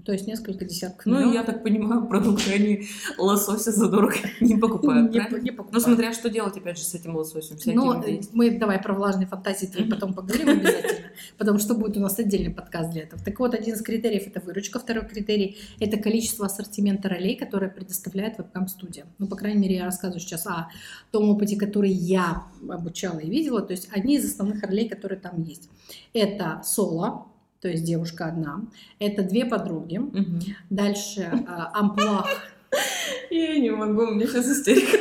То 0.05 0.11
есть 0.11 0.27
несколько 0.27 0.65
десятков 0.65 1.05
Ну, 1.05 1.13
миллионов. 1.15 1.33
я 1.33 1.43
так 1.43 1.63
понимаю, 1.63 2.05
продукты 2.09 2.51
они 2.53 2.87
лосося 3.17 3.71
задорого 3.71 4.15
не 4.41 4.57
покупают, 4.57 5.11
Не 5.13 5.19
не 5.41 5.51
Ну, 5.51 5.57
покупают. 5.57 5.83
смотря 5.83 6.11
что 6.13 6.29
делать, 6.29 6.57
опять 6.57 6.77
же, 6.77 6.83
с 6.83 6.93
этим 6.93 7.15
лососем. 7.15 7.55
Есть. 7.55 8.33
мы 8.33 8.51
давай 8.51 8.81
про 8.81 8.93
влажные 8.93 9.27
фантазии 9.27 9.67
твои 9.67 9.89
потом 9.89 10.13
поговорим 10.13 10.49
обязательно, 10.49 11.09
потому 11.37 11.59
что 11.59 11.75
будет 11.75 11.95
у 11.95 12.01
нас 12.01 12.19
отдельный 12.19 12.51
подкаст 12.53 12.91
для 12.91 13.03
этого. 13.03 13.23
Так 13.23 13.39
вот, 13.39 13.53
один 13.53 13.75
из 13.75 13.81
критериев 13.81 14.27
это 14.27 14.41
выручка, 14.41 14.79
второй 14.79 15.05
критерий 15.05 15.57
это 15.79 15.97
количество 15.97 16.47
ассортимента 16.47 17.07
ролей, 17.07 17.37
которые 17.37 17.69
предоставляет 17.71 18.37
вебкам-студия. 18.39 19.05
Ну, 19.19 19.27
по 19.27 19.37
крайней 19.37 19.59
мере, 19.61 19.75
я 19.75 19.85
рассказываю 19.85 20.19
сейчас 20.19 20.45
о 20.47 20.67
том 21.11 21.29
опыте, 21.29 21.55
который 21.55 21.91
я 21.91 22.43
обучала 22.69 23.19
и 23.19 23.29
видела. 23.29 23.61
То 23.61 23.71
есть 23.71 23.87
одни 23.91 24.17
из 24.17 24.25
основных 24.25 24.61
ролей, 24.63 24.89
которые 24.89 25.19
там 25.19 25.41
есть. 25.43 25.69
Это 26.13 26.61
соло, 26.65 27.27
то 27.61 27.67
есть 27.67 27.83
девушка 27.83 28.25
одна. 28.25 28.61
Это 28.99 29.23
две 29.23 29.45
подруги. 29.45 29.97
Мгм. 29.97 30.39
Дальше 30.69 31.21
э, 31.21 31.45
амплуа. 31.73 32.25
Я 33.29 33.59
не 33.59 33.69
могу, 33.69 34.03
у 34.03 34.11
меня 34.11 34.27
сейчас 34.27 34.47
истерика. 34.47 34.97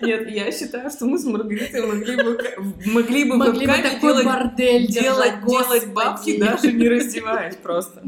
Нет, 0.00 0.30
я 0.30 0.52
считаю, 0.52 0.90
что 0.90 1.06
мы 1.06 1.18
с 1.18 1.24
Маргаритой 1.24 1.86
могли 1.86 2.16
бы, 2.16 2.38
могли 2.92 3.24
бы 3.24 3.36
Могли 3.36 3.66
бы 3.66 3.72
вебками 3.72 3.82
такой 3.82 4.12
делать, 4.12 4.26
бордель 4.26 4.86
делать, 4.86 5.40
держать, 5.40 5.46
делать 5.46 5.94
бабки, 5.94 6.38
даже 6.38 6.72
не 6.72 6.88
раздеваясь 6.88 7.56
просто. 7.56 8.02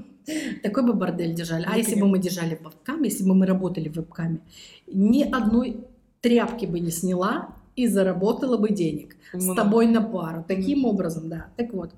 Такой 0.62 0.82
бы 0.82 0.92
бордель 0.92 1.34
держали. 1.34 1.64
А 1.64 1.70
Ну, 1.70 1.76
если 1.76 1.98
бы 1.98 2.06
мы 2.06 2.18
держали 2.18 2.58
вебкам, 2.62 3.02
если 3.02 3.24
бы 3.24 3.34
мы 3.34 3.46
работали 3.46 3.88
в 3.88 3.96
вебкаме, 3.96 4.40
ни 4.86 5.22
одной 5.22 5.86
тряпки 6.20 6.66
бы 6.66 6.80
не 6.80 6.90
сняла 6.90 7.48
и 7.76 7.86
заработала 7.86 8.56
бы 8.56 8.70
денег. 8.70 9.16
С 9.32 9.42
Умно. 9.42 9.54
тобой 9.54 9.86
на 9.86 10.02
пару. 10.02 10.44
Таким 10.46 10.84
образом, 10.84 11.28
да. 11.28 11.46
Так 11.56 11.72
вот. 11.72 11.92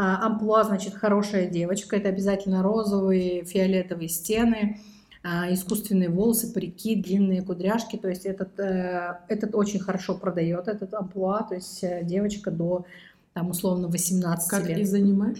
А, 0.00 0.24
Амплуа, 0.26 0.62
значит, 0.62 0.94
хорошая 0.94 1.48
девочка. 1.50 1.96
Это 1.96 2.08
обязательно 2.08 2.62
розовые, 2.62 3.42
фиолетовые 3.42 4.08
стены, 4.08 4.78
а, 5.24 5.52
искусственные 5.52 6.08
волосы, 6.08 6.52
парики, 6.52 6.94
длинные 6.94 7.42
кудряшки. 7.42 7.96
То 7.96 8.08
есть 8.08 8.24
этот, 8.24 8.60
э, 8.60 9.18
этот 9.26 9.56
очень 9.56 9.80
хорошо 9.80 10.16
продает, 10.16 10.68
этот 10.68 10.94
амплуа. 10.94 11.42
То 11.42 11.56
есть 11.56 11.82
э, 11.82 12.04
девочка 12.04 12.52
до, 12.52 12.86
там, 13.34 13.50
условно, 13.50 13.88
18 13.88 14.48
Как 14.48 14.68
лет. 14.68 14.78
из 14.78 14.94
аниме? 14.94 15.34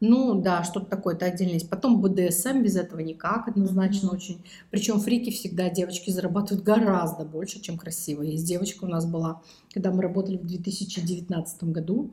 Ну 0.00 0.40
да, 0.40 0.64
что-то 0.64 0.86
такое, 0.86 1.14
это 1.14 1.26
отдельно 1.26 1.52
есть. 1.52 1.68
Потом 1.68 2.00
БДСМ, 2.00 2.62
без 2.62 2.76
этого 2.76 3.00
никак, 3.00 3.48
однозначно 3.48 4.08
Мгм. 4.08 4.16
очень. 4.16 4.42
Причем 4.70 4.98
фрики 4.98 5.28
всегда 5.30 5.68
девочки 5.68 6.10
зарабатывают 6.10 6.64
гораздо 6.64 7.26
больше, 7.26 7.60
чем 7.60 7.76
красивые. 7.76 8.32
Есть 8.32 8.46
девочка 8.46 8.84
у 8.84 8.88
нас 8.88 9.04
была, 9.04 9.42
когда 9.74 9.90
мы 9.90 10.02
работали 10.02 10.38
в 10.38 10.46
2019 10.46 11.70
году, 11.70 12.10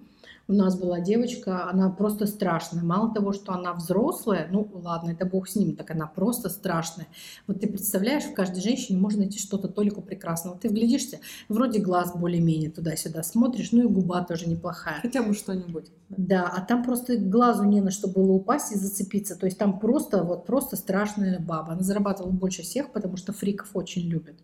у 0.48 0.54
нас 0.54 0.78
была 0.78 1.00
девочка, 1.00 1.70
она 1.70 1.90
просто 1.90 2.26
страшная. 2.26 2.84
Мало 2.84 3.14
того, 3.14 3.32
что 3.34 3.54
она 3.54 3.74
взрослая, 3.74 4.48
ну 4.52 4.70
ладно, 4.74 5.12
это 5.12 5.26
бог 5.26 5.48
с 5.48 5.56
ним, 5.56 5.76
так 5.76 5.92
она 5.92 6.08
просто 6.08 6.50
страшная. 6.50 7.08
Вот 7.48 7.62
ты 7.62 7.68
представляешь, 7.68 8.24
в 8.24 8.34
каждой 8.34 8.62
женщине 8.62 9.00
можно 9.00 9.20
найти 9.20 9.40
что-то 9.40 9.68
только 9.68 10.02
прекрасного. 10.02 10.58
Ты 10.58 10.70
вглядишься, 10.70 11.20
вроде 11.50 11.80
глаз 11.80 12.14
более-менее 12.16 12.72
туда-сюда 12.72 13.24
смотришь, 13.24 13.72
ну 13.72 13.84
и 13.84 13.88
губа 13.88 14.24
тоже 14.24 14.48
неплохая. 14.48 15.00
Хотя 15.02 15.24
бы 15.24 15.34
что-нибудь. 15.34 15.92
Да, 16.10 16.52
а 16.54 16.62
там 16.62 16.84
просто 16.84 17.18
глазу 17.18 17.64
не 17.64 17.80
на 17.80 17.92
что 17.92 18.10
было 18.10 18.32
упасть 18.32 18.74
и 18.74 18.78
зацепиться. 18.78 19.36
То 19.36 19.46
есть 19.46 19.58
там 19.58 19.80
просто, 19.80 20.24
вот 20.24 20.46
просто 20.46 20.76
страшная 20.76 21.40
баба. 21.40 21.74
Она 21.74 21.84
зарабатывала 21.84 22.32
больше 22.32 22.64
всех, 22.64 22.92
потому 22.92 23.16
что 23.16 23.32
фриков 23.32 23.70
очень 23.74 24.02
любят. 24.02 24.36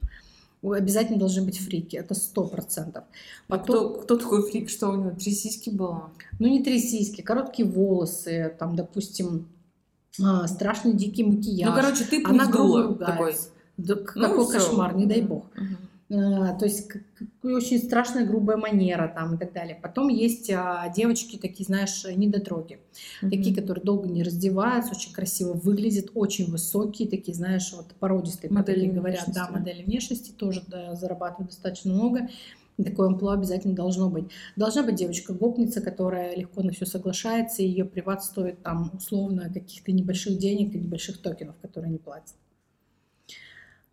Обязательно 0.71 1.19
должны 1.19 1.43
быть 1.43 1.59
фрики, 1.59 1.95
это 1.95 2.13
сто 2.13 2.45
процентов. 2.45 3.03
А 3.47 3.57
кто, 3.57 3.89
кто 3.89 4.17
такой 4.17 4.49
фрик, 4.49 4.69
что 4.69 4.89
у 4.89 4.95
него 4.95 5.11
три 5.11 5.31
сиськи 5.31 5.69
было? 5.69 6.11
Ну 6.39 6.47
не 6.47 6.63
три 6.63 6.79
сиськи, 6.79 7.21
короткие 7.21 7.67
волосы, 7.67 8.55
там, 8.57 8.75
допустим, 8.75 9.47
а, 10.21 10.47
страшный 10.47 10.93
дикий 10.93 11.23
макияж. 11.23 11.69
Ну, 11.69 11.75
короче, 11.75 12.03
ты 12.03 12.23
Она 12.23 12.45
такой. 12.45 13.35
Да, 13.77 13.95
Ну, 14.15 14.21
какой 14.21 14.45
всё. 14.45 14.53
кошмар, 14.53 14.95
не 14.95 15.05
дай 15.05 15.21
бог. 15.21 15.45
Мгм. 15.55 15.76
А, 16.09 16.53
То 16.53 16.65
есть 16.65 16.89
очень 17.43 17.79
страшная 17.79 18.25
грубая 18.25 18.55
манера 18.57 19.11
там 19.13 19.35
и 19.35 19.37
так 19.37 19.51
далее. 19.51 19.77
Потом 19.81 20.07
есть 20.07 20.49
а, 20.49 20.87
девочки 20.95 21.37
такие, 21.37 21.65
знаешь, 21.65 22.05
недотроги. 22.15 22.79
Такие, 23.21 23.51
Мгм. 23.53 23.61
которые 23.61 23.83
долго 23.83 24.07
не 24.07 24.23
раздеваются, 24.23 24.91
очень 24.91 25.11
красиво 25.11 25.53
выглядят, 25.53 26.11
очень 26.15 26.49
высокие, 26.49 27.09
такие, 27.09 27.35
знаешь, 27.35 27.73
вот 27.73 27.87
породистые, 27.99 28.51
Модели 28.51 28.75
такие 28.75 28.93
говорят, 28.93 29.25
да, 29.33 29.49
модели 29.49 29.83
внешности 29.83 30.31
тоже 30.31 30.63
да, 30.67 30.95
зарабатывают 30.95 31.51
достаточно 31.51 31.93
много. 31.93 32.29
Такое 32.81 33.07
амплуа 33.07 33.33
обязательно 33.33 33.73
должно 33.73 34.07
быть. 34.09 34.25
Должна 34.55 34.83
быть 34.83 34.95
девочка-гопница, 34.95 35.81
которая 35.81 36.35
легко 36.35 36.61
на 36.61 36.71
все 36.71 36.85
соглашается, 36.85 37.63
и 37.63 37.67
ее 37.67 37.85
приват 37.85 38.23
стоит 38.23 38.61
там 38.61 38.91
условно 38.95 39.51
каких-то 39.51 39.91
небольших 39.91 40.37
денег 40.37 40.75
и 40.75 40.79
небольших 40.79 41.19
токенов, 41.21 41.55
которые 41.61 41.89
они 41.89 41.97
платят. 41.97 42.35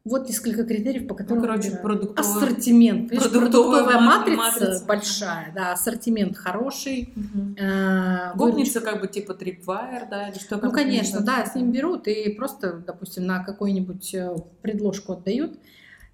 Вот 0.04 0.28
несколько 0.28 0.64
критериев, 0.64 1.06
по 1.08 1.14
Ну, 1.14 1.18
которым 1.18 1.42
короче, 1.42 1.70
выбирают. 1.70 1.82
продуктовая... 1.82 2.30
ассортимент. 2.46 3.10
Видишь, 3.10 3.30
продуктовая 3.30 3.84
продуктовая 3.84 4.00
ма- 4.00 4.18
матрица, 4.18 4.36
матрица. 4.36 4.84
большая, 4.86 5.52
да, 5.54 5.72
ассортимент 5.72 6.36
хороший. 6.36 7.14
Э, 7.58 8.36
Гопница 8.36 8.82
как 8.82 9.00
бы 9.00 9.08
типа 9.08 9.32
Tripwire, 9.32 10.06
да, 10.10 10.28
или 10.28 10.38
что? 10.38 10.58
ну, 10.62 10.70
конечно, 10.72 11.20
да, 11.20 11.46
с 11.46 11.54
ним 11.54 11.72
берут 11.72 12.06
и 12.06 12.28
просто, 12.34 12.82
допустим, 12.86 13.24
на 13.24 13.42
какую-нибудь 13.42 14.14
э, 14.14 14.36
предложку 14.60 15.14
отдают 15.14 15.58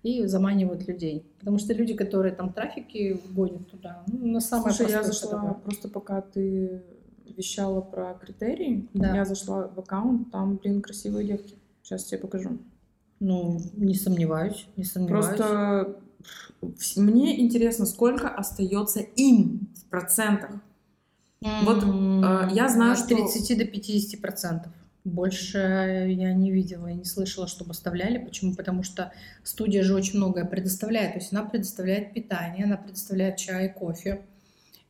и 0.05 0.25
заманивают 0.27 0.87
людей. 0.87 1.27
Потому 1.41 1.59
что 1.59 1.73
люди, 1.75 1.95
которые 1.95 2.33
там 2.33 2.53
трафики 2.53 3.21
гонят 3.31 3.69
туда, 3.73 4.05
ну, 4.07 4.25
на 4.29 4.41
самое 4.41 4.73
Слушай, 4.73 4.93
я 4.93 5.03
зашла, 5.03 5.31
такое. 5.33 5.53
просто 5.55 5.89
пока 5.89 6.21
ты 6.21 6.81
вещала 7.37 7.81
про 7.81 8.15
критерии, 8.15 8.89
Да. 8.95 9.17
я 9.17 9.25
зашла 9.25 9.67
в 9.67 9.81
аккаунт, 9.81 10.31
там, 10.31 10.59
блин, 10.59 10.81
красивые 10.81 11.27
девки. 11.27 11.57
Сейчас 11.83 12.05
тебе 12.05 12.19
покажу. 12.21 12.51
Ну, 13.21 13.61
не 13.77 13.95
сомневаюсь, 13.95 14.67
не 14.77 14.85
сомневаюсь. 14.85 15.27
Просто 15.37 15.97
мне 16.97 17.41
интересно, 17.41 17.87
сколько 17.87 18.29
остается 18.29 19.01
им 19.01 19.69
в 19.77 19.85
процентах. 19.91 20.51
вот, 21.43 21.83
М, 21.85 22.23
э, 22.23 22.49
я 22.53 22.69
знаю, 22.69 22.93
от 22.93 22.99
что- 22.99 23.09
30 23.09 23.55
до 23.55 23.65
50 23.65 24.17
процентов. 24.21 24.73
Больше 25.05 25.59
я 26.11 26.35
не 26.35 26.51
видела 26.53 26.89
и 26.89 26.95
не 26.95 27.05
слышала, 27.07 27.47
чтобы 27.47 27.71
оставляли. 27.71 28.19
Почему? 28.19 28.55
Потому 28.55 28.83
что 28.83 29.11
студия 29.43 29.83
же 29.83 29.95
очень 29.95 30.19
многое 30.19 30.45
предоставляет. 30.45 31.15
То 31.15 31.19
есть 31.21 31.33
она 31.33 31.43
предоставляет 31.45 32.13
питание, 32.13 32.67
она 32.67 32.77
предоставляет 32.77 33.37
чай, 33.39 33.73
кофе, 33.73 34.21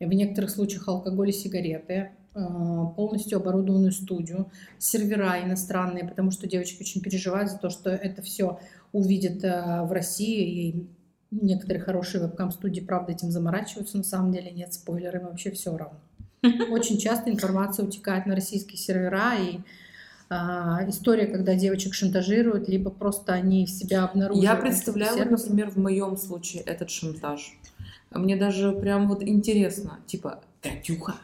и 0.01 0.07
в 0.07 0.13
некоторых 0.13 0.51
случаях 0.51 0.89
алкоголь 0.89 1.29
и 1.29 1.33
сигареты, 1.33 2.11
полностью 2.33 3.39
оборудованную 3.39 3.93
студию, 3.93 4.51
сервера 4.79 5.43
иностранные, 5.43 6.07
потому 6.07 6.31
что 6.31 6.47
девочки 6.49 6.83
очень 6.83 7.01
переживают 7.01 7.51
за 7.51 7.59
то, 7.59 7.71
что 7.71 7.91
это 7.91 8.23
все 8.23 8.61
увидят 8.93 9.43
э, 9.45 9.83
в 9.83 9.93
России, 9.93 10.69
и 10.69 10.89
некоторые 11.31 11.83
хорошие 11.83 12.23
вебкам-студии, 12.23 12.81
правда, 12.81 13.13
этим 13.13 13.31
заморачиваются, 13.31 13.97
на 13.97 14.05
самом 14.05 14.33
деле 14.33 14.51
нет, 14.51 14.73
спойлеры, 14.73 15.19
им 15.19 15.27
вообще 15.27 15.51
все 15.51 15.77
равно. 15.77 16.01
Очень 16.71 16.99
часто 16.99 17.31
информация 17.31 17.85
утекает 17.85 18.27
на 18.27 18.35
российские 18.35 18.79
сервера, 18.79 19.35
и 19.39 19.61
а, 20.29 20.89
история, 20.89 21.27
когда 21.27 21.55
девочек 21.55 21.95
шантажируют, 21.95 22.69
либо 22.69 22.91
просто 22.91 23.33
они 23.33 23.67
в 23.67 23.71
себя 23.71 24.05
обнаруживают. 24.05 24.45
Я 24.45 24.57
представляю, 24.57 25.29
вот, 25.29 25.31
например, 25.31 25.71
в 25.71 25.77
моем 25.77 26.17
случае 26.17 26.63
этот 26.63 26.91
шантаж. 26.91 27.59
А 28.11 28.19
Мне 28.19 28.37
даже 28.37 28.73
прям 28.73 29.09
вот 29.09 29.23
интересно, 29.23 29.99
типа, 30.07 30.41
Катюха, 30.63 31.17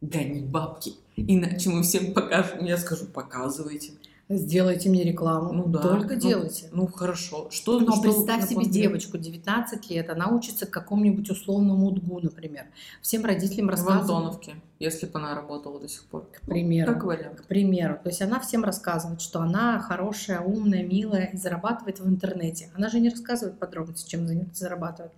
гони 0.00 0.40
бабки, 0.42 0.94
иначе 1.16 1.70
мы 1.70 1.82
всем 1.82 2.12
покажем. 2.14 2.64
Я 2.64 2.76
скажу, 2.76 3.06
показывайте. 3.06 3.92
Сделайте 4.32 4.88
мне 4.88 5.02
рекламу. 5.02 5.52
Ну 5.52 5.64
да. 5.66 5.80
Только 5.80 6.14
Ну, 6.14 6.20
делайте. 6.20 6.68
Ну 6.70 6.86
хорошо. 6.86 7.48
Что, 7.50 7.80
Но 7.80 7.90
что 7.90 8.02
представь 8.02 8.48
себе 8.48 8.64
девочку 8.64 9.18
19 9.18 9.90
лет, 9.90 10.08
она 10.08 10.28
учится 10.28 10.66
какому-нибудь 10.66 11.28
условному 11.30 11.88
УДГУ, 11.88 12.20
например. 12.20 12.66
Всем 13.02 13.24
родителям 13.24 13.66
в 13.66 13.70
рассказывает. 13.70 14.02
Антоновке, 14.02 14.54
если 14.78 15.06
бы 15.06 15.18
она 15.18 15.34
работала 15.34 15.80
до 15.80 15.88
сих 15.88 16.04
пор. 16.04 16.28
К 16.32 16.42
примеру. 16.42 16.92
Как 16.94 17.02
вариант. 17.02 17.40
К 17.40 17.44
примеру. 17.46 17.98
То 18.04 18.08
есть 18.10 18.22
она 18.22 18.38
всем 18.38 18.62
рассказывает, 18.62 19.20
что 19.20 19.40
она 19.40 19.80
хорошая, 19.80 20.38
умная, 20.42 20.84
милая 20.84 21.24
и 21.32 21.36
зарабатывает 21.36 21.98
в 21.98 22.08
интернете. 22.08 22.70
Она 22.76 22.88
же 22.88 23.00
не 23.00 23.10
рассказывает 23.10 23.58
подробности, 23.58 24.08
чем 24.08 24.28
за- 24.28 24.46
зарабатывает. 24.54 25.10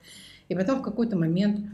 И 0.49 0.55
потом 0.55 0.79
в 0.79 0.83
какой-то 0.83 1.19
момент 1.19 1.67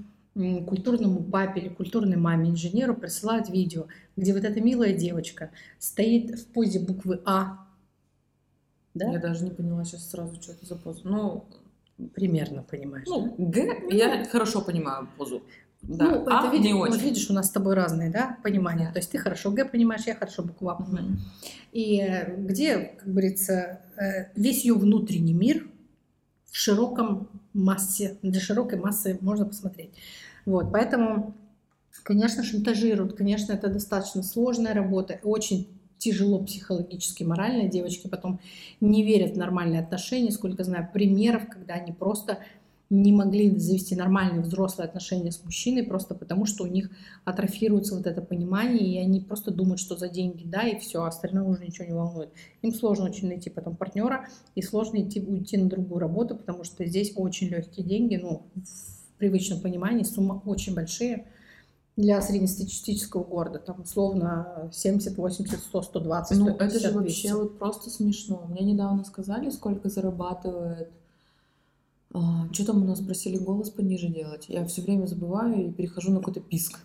культурному 0.67 1.23
папе 1.23 1.61
или 1.61 1.69
культурной 1.69 2.17
маме 2.17 2.51
инженеру 2.51 2.95
присылают 2.95 3.49
видео, 3.49 3.87
где 4.17 4.33
вот 4.33 4.45
эта 4.45 4.61
милая 4.61 4.93
девочка 4.93 5.51
стоит 5.79 6.39
в 6.39 6.47
позе 6.47 6.81
буквы 6.81 7.21
А. 7.25 7.67
Да? 8.95 9.11
Я 9.11 9.19
даже 9.19 9.45
не 9.45 9.51
поняла 9.51 9.85
сейчас 9.85 10.11
сразу, 10.11 10.41
что 10.41 10.53
это 10.53 10.67
за 10.67 10.77
поза. 10.77 11.01
Ну, 11.05 11.45
Примерно 12.15 12.63
понимаешь. 12.63 13.07
да? 13.07 13.15
ну 13.15 13.35
Г, 13.39 13.89
я 13.91 14.25
хорошо 14.27 14.61
понимаю 14.61 15.09
позу. 15.17 15.43
Да, 15.83 16.07
ну, 16.11 16.27
а 16.29 16.41
это 16.47 16.53
видишь, 16.53 16.67
не 16.67 16.75
вот 16.75 16.91
очень. 16.91 17.03
видишь, 17.03 17.31
у 17.31 17.33
нас 17.33 17.47
с 17.47 17.51
тобой 17.51 17.75
разные, 17.75 18.11
да, 18.11 18.37
понимания. 18.43 18.87
Да. 18.87 18.93
То 18.93 18.99
есть 18.99 19.11
ты 19.11 19.19
хорошо 19.19 19.51
Г 19.53 19.65
понимаешь, 19.65 20.07
я 20.07 20.15
хорошо 20.15 20.43
букву 20.43 20.69
А 20.71 20.75
понимаю. 20.75 21.07
Мгм. 21.07 21.19
И 21.73 22.01
э, 22.01 22.37
где, 22.37 22.97
как 22.99 23.09
говорится, 23.09 23.81
э, 23.97 24.31
весь 24.35 24.65
ее 24.65 24.75
внутренний 24.75 25.35
мир 25.35 25.69
в 26.47 26.57
широком 26.57 27.29
массе, 27.53 28.19
для 28.23 28.41
широкой 28.41 28.79
массы 28.79 29.19
можно 29.21 29.45
посмотреть. 29.45 29.91
Вот, 30.49 30.73
поэтому, 30.73 31.35
конечно, 32.05 32.43
шантажируют, 32.43 33.13
конечно, 33.13 33.53
это 33.53 33.69
достаточно 33.69 34.23
сложная 34.23 34.73
работа, 34.73 35.21
очень 35.23 35.69
тяжело 35.99 36.39
психологически, 36.39 37.23
морально. 37.23 37.69
Девочки 37.69 38.09
потом 38.09 38.41
не 38.81 39.05
верят 39.05 39.35
в 39.35 39.37
нормальные 39.37 39.83
отношения. 39.83 40.31
Сколько 40.31 40.65
знаю 40.65 40.89
примеров, 40.91 41.49
когда 41.51 41.75
они 41.75 41.93
просто 41.93 42.39
не 42.89 43.13
могли 43.13 43.59
завести 43.59 43.95
нормальные 43.95 44.41
взрослые 44.41 44.87
отношения 44.87 45.33
с 45.33 45.45
мужчиной 45.45 45.83
просто 45.83 46.15
потому, 46.15 46.47
что 46.47 46.65
у 46.65 46.67
них 46.67 46.91
атрофируется 47.27 47.95
вот 47.95 48.07
это 48.07 48.23
понимание, 48.23 48.87
и 48.87 48.99
они 48.99 49.21
просто 49.21 49.51
думают, 49.51 49.81
что 49.81 49.99
за 49.99 50.09
деньги 50.09 50.45
да, 50.47 50.63
и 50.63 50.79
все, 50.79 51.03
а 51.03 51.09
остальное 51.09 51.45
уже 51.45 51.63
ничего 51.63 51.87
не 51.87 51.93
волнует. 51.93 52.31
Им 52.63 52.73
сложно 52.73 53.05
очень 53.05 53.29
найти 53.29 53.51
потом 53.51 53.77
партнера, 53.77 54.27
и 54.55 54.63
сложно 54.63 55.03
идти, 55.03 55.21
уйти 55.21 55.59
на 55.59 55.69
другую 55.69 56.01
работу, 56.01 56.37
потому 56.37 56.65
что 56.65 56.87
здесь 56.87 57.13
очень 57.17 57.49
легкие 57.49 57.87
деньги, 57.87 58.17
ну, 58.17 58.47
привычном 59.19 59.61
понимании 59.61 60.05
суммы 60.05 60.41
очень 60.45 60.75
большие 60.75 61.27
для 61.97 62.23
среднестатистического 62.23 63.25
города, 63.25 63.59
там 63.59 63.81
условно 63.81 64.71
70, 64.73 65.17
80, 65.17 65.59
100, 65.59 65.83
120, 65.83 66.39
Ну, 66.39 66.45
150, 66.55 66.61
это 66.69 66.79
же 66.79 66.93
200. 66.93 66.95
вообще 67.27 67.35
вот 67.35 67.59
просто 67.59 67.91
смешно. 67.91 68.47
Мне 68.49 68.63
недавно 68.73 69.05
сказали, 69.05 69.51
сколько 69.51 69.89
зарабатывает. 69.89 70.91
что 72.53 72.65
там 72.67 72.83
у 72.83 72.87
нас 72.87 73.01
просили 73.01 73.37
голос 73.37 73.71
пониже 73.71 74.07
делать? 74.09 74.47
Я 74.49 74.65
все 74.67 74.81
время 74.83 75.07
забываю 75.07 75.69
и 75.69 75.73
перехожу 75.73 76.13
на 76.13 76.19
какой-то 76.21 76.41
писк. 76.41 76.79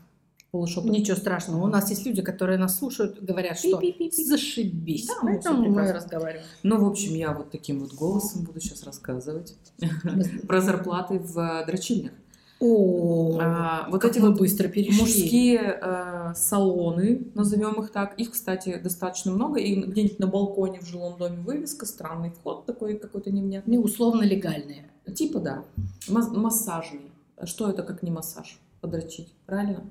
Полушепот. 0.51 0.91
Ничего 0.91 1.17
страшного. 1.17 1.63
У 1.63 1.67
нас 1.67 1.89
есть 1.89 2.05
люди, 2.05 2.21
которые 2.21 2.59
нас 2.59 2.77
слушают, 2.77 3.23
говорят, 3.23 3.57
что 3.57 3.79
Пи-пи-пи-пи. 3.79 4.23
зашибись. 4.23 5.07
Да, 5.07 5.13
Поэтому 5.23 5.67
мы 5.69 5.91
разговариваем. 5.91 6.45
Ну, 6.61 6.83
в 6.83 6.87
общем, 6.87 7.15
я 7.15 7.33
вот 7.33 7.49
таким 7.49 7.79
вот 7.79 7.93
голосом 7.93 8.43
буду 8.43 8.59
сейчас 8.59 8.83
рассказывать 8.83 9.55
про 10.47 10.61
зарплаты 10.61 11.17
в 11.17 11.39
э, 11.39 11.65
дрочильнях. 11.65 12.11
О, 12.65 13.37
А, 13.41 13.87
вот 13.89 14.05
эти 14.05 14.19
вот 14.19 14.37
быстро 14.37 14.69
перешли. 14.69 14.99
мужские 15.01 15.79
э, 15.81 16.33
салоны, 16.33 17.27
назовем 17.35 17.73
их 17.81 17.91
так, 17.91 18.17
их, 18.17 18.31
кстати, 18.31 18.79
достаточно 18.81 19.31
много, 19.31 19.59
и 19.59 19.75
где-нибудь 19.75 20.19
на 20.19 20.27
балконе 20.27 20.79
в 20.79 20.85
жилом 20.87 21.17
доме 21.17 21.37
вывеска, 21.39 21.85
странный 21.85 22.29
вход 22.31 22.65
такой 22.65 22.97
какой-то 22.97 23.31
невнятный. 23.31 23.75
Ну, 23.77 23.83
условно 23.83 24.23
легальные. 24.23 24.85
Типа 25.13 25.39
да, 25.39 25.65
Мас- 26.07 26.31
массажный. 26.31 27.11
Что 27.43 27.69
это 27.69 27.83
как 27.83 28.01
не 28.01 28.11
массаж? 28.11 28.59
Подрочить, 28.79 29.33
правильно? 29.45 29.83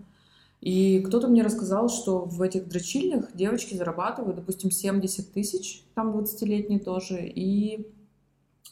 И 0.62 1.00
кто-то 1.00 1.28
мне 1.28 1.42
рассказал, 1.42 1.88
что 1.88 2.20
в 2.24 2.40
этих 2.40 2.68
дрочильнях 2.68 3.34
девочки 3.34 3.74
зарабатывают, 3.74 4.36
допустим, 4.36 4.70
70 4.70 5.32
тысяч, 5.32 5.82
там 5.94 6.16
20-летние 6.16 6.78
тоже, 6.78 7.18
и 7.26 7.88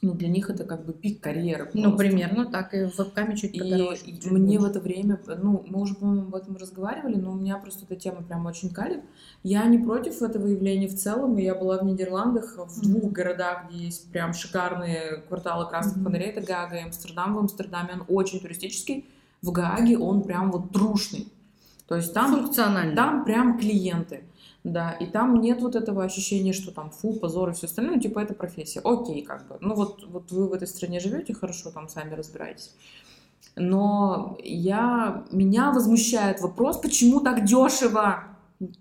ну, 0.02 0.14
для 0.14 0.28
них 0.28 0.48
это 0.48 0.64
как 0.64 0.84
бы 0.86 0.92
пик 0.92 1.20
карьеры. 1.20 1.68
Ну, 1.74 1.82
просто. 1.90 1.98
примерно 1.98 2.46
так. 2.46 2.72
И 2.74 2.84
в 2.86 2.96
вебкаме 2.98 3.36
чуть 3.36 3.54
И 3.54 3.58
подороже. 3.60 4.04
чуть 4.06 4.30
мне 4.30 4.58
в 4.58 4.62
больше. 4.62 4.70
это 4.78 4.80
время, 4.80 5.20
ну, 5.42 5.64
мы 5.68 5.80
уже, 5.80 5.94
по-моему, 5.94 6.22
об 6.28 6.34
этом 6.34 6.56
разговаривали, 6.56 7.16
но 7.16 7.32
у 7.32 7.34
меня 7.34 7.58
просто 7.58 7.84
эта 7.84 7.96
тема 7.96 8.22
прям 8.22 8.46
очень 8.46 8.70
калит. 8.70 9.00
Я 9.42 9.64
не 9.66 9.78
против 9.78 10.22
этого 10.22 10.46
явления 10.46 10.88
в 10.88 10.94
целом, 10.96 11.38
и 11.38 11.42
я 11.42 11.54
была 11.54 11.78
в 11.78 11.84
Нидерландах, 11.84 12.56
в 12.56 12.80
двух 12.82 13.12
городах, 13.12 13.66
где 13.68 13.84
есть 13.84 14.10
прям 14.10 14.32
шикарные 14.32 15.22
кварталы 15.28 15.68
красных 15.68 15.96
Мгм. 15.96 16.04
фонарей, 16.04 16.28
это 16.30 16.40
Гага 16.40 16.76
и 16.76 16.82
Амстердам. 16.84 17.34
В 17.34 17.38
Амстердаме 17.38 17.90
он 17.94 18.04
очень 18.08 18.40
туристический, 18.40 19.04
в 19.42 19.52
Гааге 19.52 19.98
он 19.98 20.22
прям 20.22 20.50
вот 20.50 20.70
трушный. 20.72 21.28
То 21.88 21.96
есть 21.96 22.14
там, 22.14 22.50
там 22.94 23.24
прям 23.24 23.58
клиенты. 23.58 24.22
Да, 24.62 24.92
и 24.92 25.06
там 25.06 25.40
нет 25.40 25.62
вот 25.62 25.74
этого 25.74 26.04
ощущения, 26.04 26.52
что 26.52 26.70
там 26.70 26.90
фу, 26.90 27.14
позор 27.14 27.50
и 27.50 27.52
все 27.54 27.66
остальное, 27.66 27.94
ну, 27.96 28.00
типа 28.00 28.18
это 28.18 28.34
профессия. 28.34 28.80
Окей, 28.80 29.22
как 29.22 29.48
бы. 29.48 29.56
Ну 29.60 29.74
вот, 29.74 30.04
вот 30.06 30.30
вы 30.32 30.48
в 30.48 30.52
этой 30.52 30.68
стране 30.68 31.00
живете, 31.00 31.32
хорошо, 31.32 31.70
там 31.70 31.88
сами 31.88 32.14
разбирайтесь. 32.14 32.74
Но 33.56 34.38
я, 34.42 35.24
меня 35.32 35.72
возмущает 35.72 36.40
вопрос, 36.40 36.78
почему 36.78 37.20
так 37.20 37.44
дешево? 37.44 38.24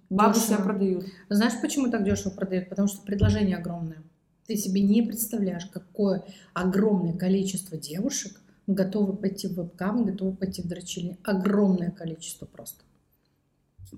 Бабы 0.09 0.33
Дешево. 0.33 0.47
себя 0.47 0.57
продают. 0.57 1.05
Знаешь, 1.29 1.53
почему 1.61 1.89
так 1.89 2.03
дешево 2.03 2.33
продают? 2.33 2.67
Потому 2.67 2.89
что 2.89 3.01
предложение 3.01 3.55
огромное. 3.55 4.03
Ты 4.45 4.57
себе 4.57 4.81
не 4.81 5.01
представляешь, 5.01 5.65
какое 5.67 6.25
огромное 6.53 7.13
количество 7.13 7.77
девушек 7.77 8.41
готовы 8.67 9.15
пойти 9.15 9.47
в 9.47 9.53
вебкам, 9.53 10.03
готовы 10.03 10.35
пойти 10.35 10.61
в 10.61 10.67
дрочильни. 10.67 11.17
Огромное 11.23 11.91
количество 11.91 12.45
просто. 12.45 12.83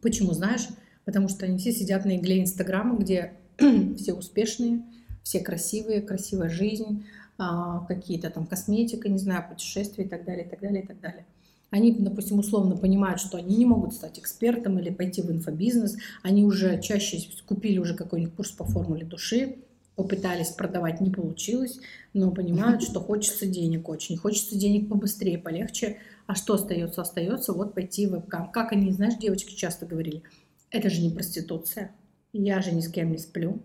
Почему, 0.02 0.34
знаешь? 0.34 0.68
Потому 1.06 1.30
что 1.30 1.46
они 1.46 1.58
все 1.58 1.72
сидят 1.72 2.06
на 2.06 2.18
игле 2.18 2.42
Инстаграма, 2.42 2.98
где 2.98 3.34
все 3.98 4.14
успешные, 4.14 4.84
все 5.24 5.40
красивые, 5.40 6.02
красивая 6.02 6.50
жизнь, 6.50 7.06
а, 7.38 7.86
какие-то 7.88 8.30
там 8.30 8.46
косметика, 8.46 9.10
не 9.10 9.18
знаю, 9.18 9.46
путешествия 9.50 10.06
и 10.06 10.08
так 10.08 10.26
далее, 10.26 10.46
и 10.46 10.50
так 10.50 10.60
далее, 10.60 10.84
и 10.84 10.88
так 10.88 11.00
далее. 11.00 11.26
Они, 11.72 11.94
допустим, 11.94 12.38
условно 12.38 12.76
понимают, 12.76 13.22
что 13.22 13.38
они 13.38 13.56
не 13.56 13.66
могут 13.66 13.94
стать 13.94 14.20
экспертом 14.20 14.78
или 14.78 14.90
пойти 14.90 15.22
в 15.22 15.32
инфобизнес. 15.32 15.96
Они 16.22 16.44
уже 16.44 16.82
чаще 16.82 17.18
купили 17.48 17.78
уже 17.78 17.96
какой-нибудь 17.96 18.36
курс 18.36 18.52
по 18.52 18.66
формуле 18.66 19.06
души, 19.06 19.56
попытались 19.96 20.50
продавать, 20.50 21.00
не 21.00 21.10
получилось, 21.10 21.80
но 22.14 22.32
понимают, 22.32 22.84
что 22.84 23.00
хочется 23.00 23.46
денег 23.46 23.88
очень. 23.88 24.18
Хочется 24.18 24.58
денег 24.58 24.90
побыстрее, 24.90 25.38
полегче. 25.38 25.98
А 26.28 26.36
что 26.36 26.56
остается? 26.56 27.02
Остается 27.02 27.54
вот 27.54 27.74
пойти 27.74 28.06
в 28.06 28.12
вебкам. 28.12 28.52
Как 28.52 28.74
они, 28.74 28.92
знаешь, 28.92 29.16
девочки 29.16 29.56
часто 29.56 29.86
говорили, 29.86 30.24
это 30.72 30.90
же 30.90 31.02
не 31.02 31.10
проституция. 31.10 31.92
Я 32.34 32.62
же 32.62 32.72
ни 32.72 32.82
с 32.82 32.90
кем 32.90 33.12
не 33.12 33.18
сплю. 33.18 33.60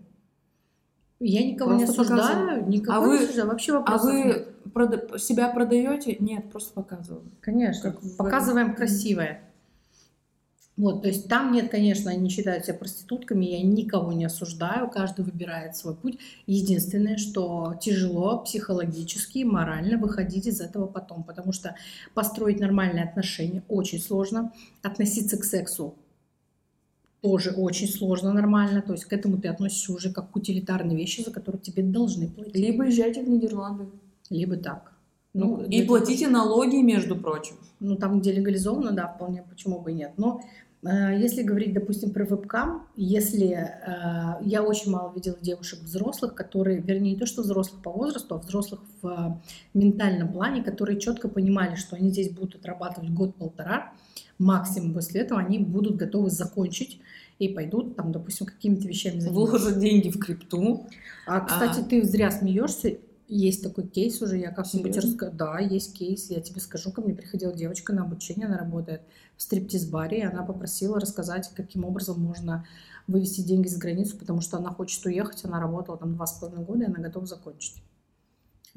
Я 1.19 1.43
никого 1.43 1.73
не 1.73 1.85
Просто 1.85 2.01
осуждаю, 2.03 2.19
показываю. 2.45 2.69
никого 2.69 3.05
А 3.05 3.07
не 3.07 3.17
вы- 3.17 3.23
осуждаю. 3.23 3.47
Вообще 3.47 3.71
А 3.71 3.79
вопросов 3.79 4.13
нет. 4.13 4.47
вы 4.63 4.69
прода- 4.69 5.17
себя 5.19 5.49
продаете? 5.49 6.15
Нет, 6.19 6.51
просто 6.51 6.73
показываю. 6.73 7.23
Конечно, 7.41 7.91
Как 7.91 8.01
показываем 8.17 8.67
Мгм. 8.67 8.75
красивое. 8.75 9.41
Вот, 10.75 11.01
то 11.01 11.07
есть 11.07 11.27
там 11.27 11.53
нет, 11.53 11.71
конечно, 11.71 12.11
они 12.11 12.29
считают 12.29 12.65
себя 12.65 12.75
проститутками, 12.75 13.45
я 13.45 13.63
никого 13.63 14.13
не 14.13 14.25
осуждаю, 14.25 14.91
каждый 14.91 15.25
выбирает 15.25 15.75
свой 15.75 15.95
путь. 15.95 16.19
Единственное, 16.45 17.17
что 17.17 17.73
тяжело 17.81 18.37
психологически 18.41 19.39
и 19.39 19.43
морально 19.43 19.97
выходить 19.97 20.45
из 20.45 20.61
этого 20.61 20.85
потом, 20.85 21.23
потому 21.23 21.51
что 21.51 21.75
построить 22.13 22.59
нормальные 22.59 23.05
отношения 23.05 23.63
очень 23.67 23.99
сложно, 23.99 24.53
относиться 24.83 25.35
к 25.39 25.43
сексу 25.45 25.95
тоже 27.21 27.51
очень 27.51 27.87
сложно 27.87 28.31
нормально, 28.31 28.81
то 28.81 28.93
есть 28.93 29.05
к 29.05 29.13
этому 29.13 29.37
ты 29.37 29.47
относишься 29.47 29.91
уже 29.93 30.11
как 30.11 30.31
к 30.31 30.35
утилитарной 30.35 30.95
вещи, 30.95 31.21
за 31.21 31.31
которую 31.31 31.61
тебе 31.61 31.83
должны 31.83 32.27
платить. 32.29 32.55
Либо 32.55 32.85
езжайте 32.85 33.23
в 33.23 33.29
Нидерланды. 33.29 33.87
Либо 34.29 34.55
так. 34.57 34.93
Ну, 35.33 35.63
и 35.63 35.79
для- 35.79 35.85
платите 35.85 36.27
налоги, 36.27 36.77
между 36.77 37.15
прочим. 37.15 37.55
ну, 37.79 37.95
там, 37.95 38.19
где 38.19 38.31
легализовано, 38.31 38.91
да, 38.91 39.07
вполне, 39.07 39.43
почему 39.47 39.79
бы 39.79 39.91
и 39.91 39.93
нет. 39.93 40.13
Но 40.17 40.41
э, 40.83 41.19
если 41.19 41.43
говорить, 41.43 41.73
допустим, 41.73 42.09
про 42.11 42.25
вебкам, 42.25 42.87
если 42.95 43.49
э, 43.49 44.43
я 44.43 44.63
очень 44.63 44.91
мало 44.91 45.13
видела 45.13 45.37
девушек 45.39 45.79
взрослых, 45.81 46.33
которые, 46.33 46.79
вернее, 46.79 47.11
не 47.11 47.17
то, 47.19 47.27
что 47.27 47.43
взрослых 47.43 47.83
по 47.83 47.91
возрасту, 47.91 48.33
а 48.35 48.37
взрослых 48.39 48.81
в 49.01 49.07
э, 49.07 49.37
ментальном 49.75 50.31
плане, 50.33 50.63
которые 50.63 50.99
четко 50.99 51.27
понимали, 51.29 51.75
что 51.75 51.95
они 51.95 52.09
здесь 52.09 52.31
будут 52.31 52.55
отрабатывать 52.55 53.11
год-полтора, 53.11 53.93
максимум 54.39 54.93
после 54.93 55.21
этого 55.21 55.39
они 55.39 55.59
будут 55.59 55.95
готовы 55.95 56.29
закончить 56.29 56.99
и 57.39 57.49
пойдут 57.49 57.95
там, 57.95 58.11
допустим, 58.11 58.47
какими-то 58.47 58.87
вещами 58.87 59.19
заниматься. 59.19 59.51
Вложат 59.51 59.79
деньги 59.79 60.09
в 60.09 60.19
крипту. 60.19 60.87
А, 61.27 61.41
кстати, 61.41 61.81
ты 61.81 62.03
зря 62.03 62.31
смеешься. 62.31 62.97
Есть 63.29 63.61
такой 63.61 63.85
кейс 63.85 64.21
уже, 64.21 64.37
я 64.37 64.51
как-нибудь 64.51 64.95
расскажу. 64.95 65.33
Да, 65.35 65.59
есть 65.59 65.93
кейс, 65.93 66.29
я 66.29 66.39
тебе 66.39 66.61
скажу. 66.61 66.91
Ко 66.91 67.01
мне 67.01 67.13
приходила 67.13 67.53
девочка 67.53 67.93
на 67.93 68.03
обучение, 68.03 68.47
она 68.47 68.57
работает 68.57 69.01
в 69.35 69.41
стриптиз-баре, 69.41 70.19
и 70.19 70.23
она 70.23 70.43
попросила 70.43 70.97
рассказать, 70.99 71.51
каким 71.53 71.83
образом 71.83 72.21
можно 72.21 72.65
вывести 73.05 73.41
деньги 73.41 73.67
за 73.67 73.79
границу, 73.79 74.17
потому 74.17 74.39
что 74.39 74.57
она 74.57 74.69
хочет 74.69 75.05
уехать, 75.05 75.43
она 75.43 75.59
работала 75.59 75.97
там 75.97 76.15
два 76.15 76.25
с 76.25 76.39
половиной 76.39 76.63
года, 76.63 76.83
и 76.83 76.87
она 76.87 76.99
готова 76.99 77.25
закончить. 77.25 77.83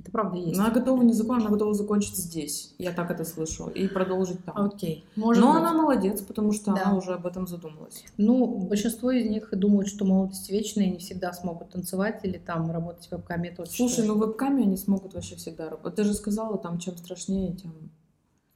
Это 0.00 0.10
правда 0.10 0.38
есть. 0.38 0.58
Она 0.58 0.70
готова 0.70 1.02
не 1.02 1.12
закон, 1.12 1.40
она 1.40 1.50
готова 1.50 1.74
закончить 1.74 2.16
здесь. 2.16 2.74
Я 2.78 2.92
так 2.92 3.10
это 3.10 3.24
слышу. 3.24 3.68
И 3.68 3.86
продолжить 3.86 4.42
там. 4.44 4.56
Окей. 4.56 5.04
Может 5.14 5.42
Но 5.42 5.52
быть. 5.52 5.60
она 5.60 5.74
молодец, 5.74 6.22
потому 6.22 6.52
что 6.52 6.72
Да. 6.74 6.82
она 6.86 6.96
уже 6.96 7.12
об 7.12 7.26
этом 7.26 7.46
задумалась. 7.46 8.04
Ну, 8.16 8.46
большинство 8.46 9.10
из 9.10 9.28
них 9.28 9.50
думают, 9.52 9.88
что 9.88 10.06
молодость 10.06 10.50
вечная, 10.50 10.86
и 10.86 10.90
не 10.92 10.98
всегда 10.98 11.32
смогут 11.34 11.70
танцевать 11.70 12.20
или 12.22 12.38
там 12.38 12.70
работать 12.70 13.06
в 13.08 13.12
вебкаме. 13.12 13.50
Это 13.50 13.66
Слушай, 13.66 14.06
ну 14.06 14.16
вебками 14.18 14.62
они 14.62 14.76
смогут 14.78 15.12
вообще 15.14 15.36
всегда 15.36 15.68
работать. 15.68 15.96
Ты 15.96 16.04
же 16.04 16.14
сказала, 16.14 16.56
там, 16.56 16.78
чем 16.78 16.96
страшнее, 16.96 17.54
тем... 17.54 17.72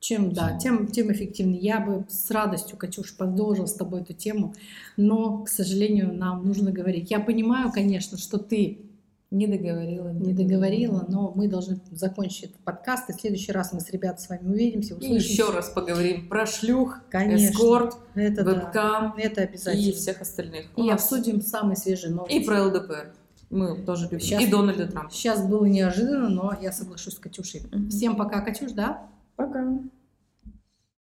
Чем, 0.00 0.32
да, 0.32 0.58
тем, 0.58 0.86
тем 0.88 1.10
эффективнее. 1.12 1.60
Я 1.60 1.80
бы 1.80 2.04
с 2.10 2.30
радостью, 2.30 2.76
Катюш, 2.76 3.16
продолжила 3.16 3.64
с 3.64 3.72
тобой 3.72 4.02
эту 4.02 4.12
тему, 4.12 4.52
но, 4.98 5.44
к 5.44 5.48
сожалению, 5.48 6.12
нам 6.14 6.46
нужно 6.46 6.72
говорить. 6.72 7.10
Я 7.10 7.20
понимаю, 7.20 7.72
конечно, 7.72 8.18
что 8.18 8.36
ты 8.38 8.80
Не 9.34 9.48
договорила. 9.48 10.10
не 10.10 10.32
договорила, 10.32 11.04
но 11.08 11.32
мы 11.34 11.48
должны 11.48 11.80
закончить 11.90 12.44
этот 12.44 12.58
подкаст, 12.58 13.10
и 13.10 13.12
в 13.12 13.16
следующий 13.20 13.50
раз 13.50 13.72
мы 13.72 13.80
с 13.80 13.90
ребятами 13.90 14.20
с 14.24 14.28
вами 14.28 14.48
увидимся, 14.48 14.94
И 14.94 14.96
услышимся. 14.96 15.28
еще 15.32 15.50
раз 15.50 15.70
поговорим 15.70 16.28
про 16.28 16.46
шлюх, 16.46 17.00
Конечно. 17.10 17.46
эскорт, 17.52 17.96
это 18.14 18.44
да, 18.44 18.52
вебкам 18.52 19.14
это 19.18 19.42
обязательно. 19.42 19.82
и 19.88 19.92
всех 19.92 20.20
остальных. 20.20 20.66
И 20.76 20.82
нас- 20.84 21.02
обсудим 21.02 21.40
самые 21.42 21.76
свежие 21.76 22.14
новости. 22.14 22.36
И 22.36 22.44
про 22.44 22.62
ЛДПР. 22.66 23.12
Мы 23.50 23.82
тоже 23.82 24.04
любим. 24.04 24.20
Щас- 24.20 24.40
И 24.42 24.46
Дональда 24.46 24.86
Трампа. 24.86 25.10
Сейчас 25.12 25.44
было 25.44 25.64
неожиданно, 25.64 26.28
но 26.28 26.56
я 26.62 26.70
соглашусь 26.70 27.14
с 27.14 27.18
Катюшей. 27.18 27.62
Всем 27.90 28.14
пока, 28.16 28.40
Катюш, 28.40 28.70
да? 28.72 29.02
Пока. 29.36 29.78